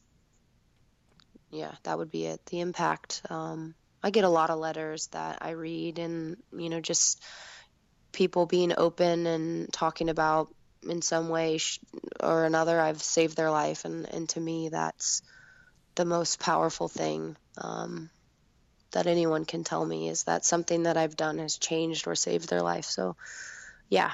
[1.51, 2.45] Yeah that would be it.
[2.47, 6.81] The impact um, i get a lot of letters that i read and you know
[6.81, 7.23] just
[8.11, 10.53] people being open and talking about
[10.85, 11.59] in some way
[12.21, 15.21] or another i've saved their life and, and to me that's
[15.95, 18.09] the most powerful thing um,
[18.91, 22.49] that anyone can tell me is that something that i've done has changed or saved
[22.49, 23.15] their life so
[23.89, 24.11] yeah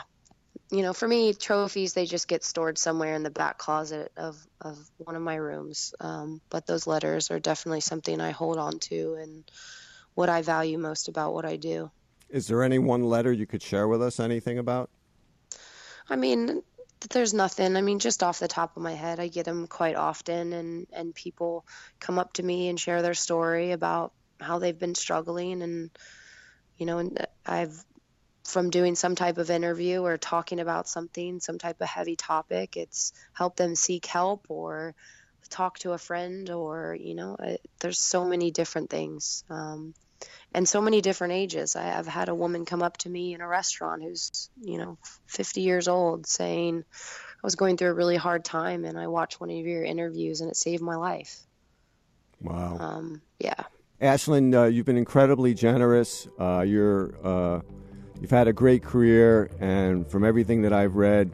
[0.71, 4.37] you know, for me, trophies they just get stored somewhere in the back closet of
[4.61, 5.93] of one of my rooms.
[5.99, 9.43] Um, but those letters are definitely something I hold on to and
[10.13, 11.91] what I value most about what I do.
[12.29, 14.89] Is there any one letter you could share with us anything about?
[16.09, 16.61] I mean,
[17.09, 17.75] there's nothing.
[17.75, 20.87] I mean, just off the top of my head, I get them quite often, and
[20.93, 21.65] and people
[21.99, 25.89] come up to me and share their story about how they've been struggling, and
[26.77, 27.83] you know, and I've
[28.43, 32.75] from doing some type of interview or talking about something, some type of heavy topic,
[32.75, 34.95] it's helped them seek help or
[35.49, 39.43] talk to a friend, or you know, it, there's so many different things.
[39.49, 39.93] Um,
[40.53, 41.75] and so many different ages.
[41.75, 44.97] I, I've had a woman come up to me in a restaurant who's, you know,
[45.27, 49.39] 50 years old saying, I was going through a really hard time and I watched
[49.39, 51.41] one of your interviews and it saved my life.
[52.41, 52.77] Wow.
[52.79, 53.63] Um, yeah.
[54.01, 56.27] Ashlyn, uh, you've been incredibly generous.
[56.39, 57.61] Uh, you're, uh,
[58.19, 61.31] you've had a great career, and from everything that I've read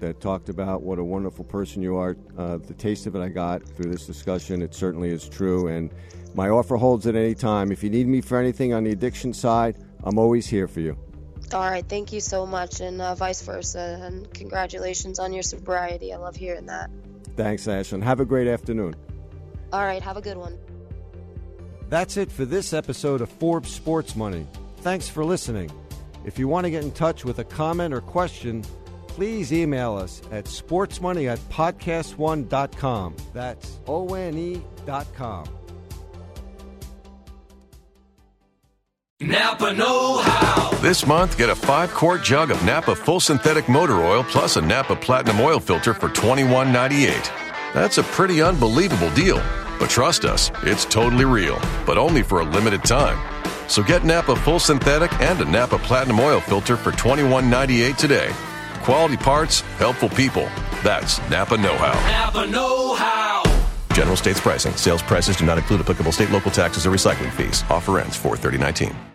[0.00, 3.28] that talked about what a wonderful person you are, uh, the taste of it I
[3.28, 5.68] got through this discussion, it certainly is true.
[5.68, 5.90] And
[6.34, 7.72] my offer holds at any time.
[7.72, 10.96] If you need me for anything on the addiction side, I'm always here for you.
[11.52, 11.84] All right.
[11.88, 12.80] Thank you so much.
[12.80, 14.00] And uh, vice versa.
[14.02, 16.12] And congratulations on your sobriety.
[16.12, 16.90] I love hearing that.
[17.36, 18.02] Thanks, Ashlyn.
[18.02, 18.94] Have a great afternoon.
[19.72, 20.02] All right.
[20.02, 20.58] Have a good one.
[21.88, 24.46] That's it for this episode of Forbes Sports Money.
[24.78, 25.70] Thanks for listening.
[26.24, 28.62] If you want to get in touch with a comment or question,
[29.08, 33.16] please email us at sportsmoney at podcast1.com.
[33.32, 35.48] That's O N E dot com.
[39.22, 40.70] Napa Know How.
[40.78, 44.62] This month, get a five quart jug of Napa Full Synthetic Motor Oil plus a
[44.62, 47.30] Napa Platinum Oil Filter for $21.98.
[47.74, 49.36] That's a pretty unbelievable deal.
[49.78, 53.18] But trust us, it's totally real, but only for a limited time.
[53.68, 58.32] So get Napa Full Synthetic and a Napa Platinum Oil Filter for $21.98 today.
[58.82, 60.48] Quality parts, helpful people.
[60.82, 61.92] That's Napa Know How.
[62.10, 63.42] Napa Know How.
[63.92, 64.72] General States pricing.
[64.76, 67.64] Sales prices do not include applicable state, local taxes, or recycling fees.
[67.68, 69.09] Offer ends 43019.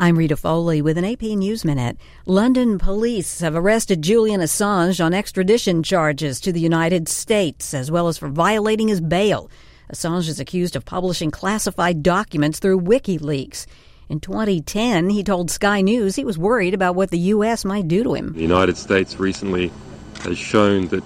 [0.00, 1.96] I'm Rita Foley with an AP News Minute.
[2.24, 8.06] London police have arrested Julian Assange on extradition charges to the United States, as well
[8.06, 9.50] as for violating his bail.
[9.92, 13.66] Assange is accused of publishing classified documents through WikiLeaks.
[14.08, 17.64] In 2010, he told Sky News he was worried about what the U.S.
[17.64, 18.34] might do to him.
[18.34, 19.72] The United States recently
[20.20, 21.04] has shown that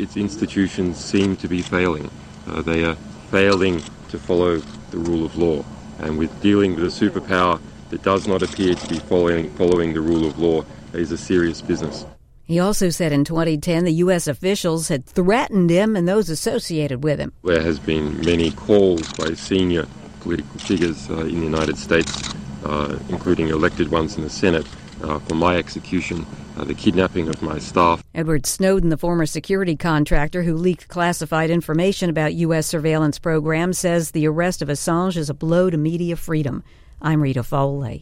[0.00, 2.10] its institutions seem to be failing.
[2.48, 2.96] Uh, they are
[3.30, 4.56] failing to follow
[4.90, 5.64] the rule of law.
[6.00, 7.60] And with dealing with a superpower
[7.92, 10.64] that does not appear to be following, following the rule of law
[10.94, 12.06] is a serious business.
[12.44, 14.26] He also said in 2010 the U.S.
[14.26, 17.32] officials had threatened him and those associated with him.
[17.44, 19.86] There has been many calls by senior
[20.20, 22.34] political figures uh, in the United States,
[22.64, 24.66] uh, including elected ones in the Senate,
[25.02, 26.24] uh, for my execution,
[26.56, 28.02] uh, the kidnapping of my staff.
[28.14, 32.66] Edward Snowden, the former security contractor who leaked classified information about U.S.
[32.66, 36.64] surveillance programs, says the arrest of Assange is a blow to media freedom.
[37.04, 38.00] I'm Rita Foley.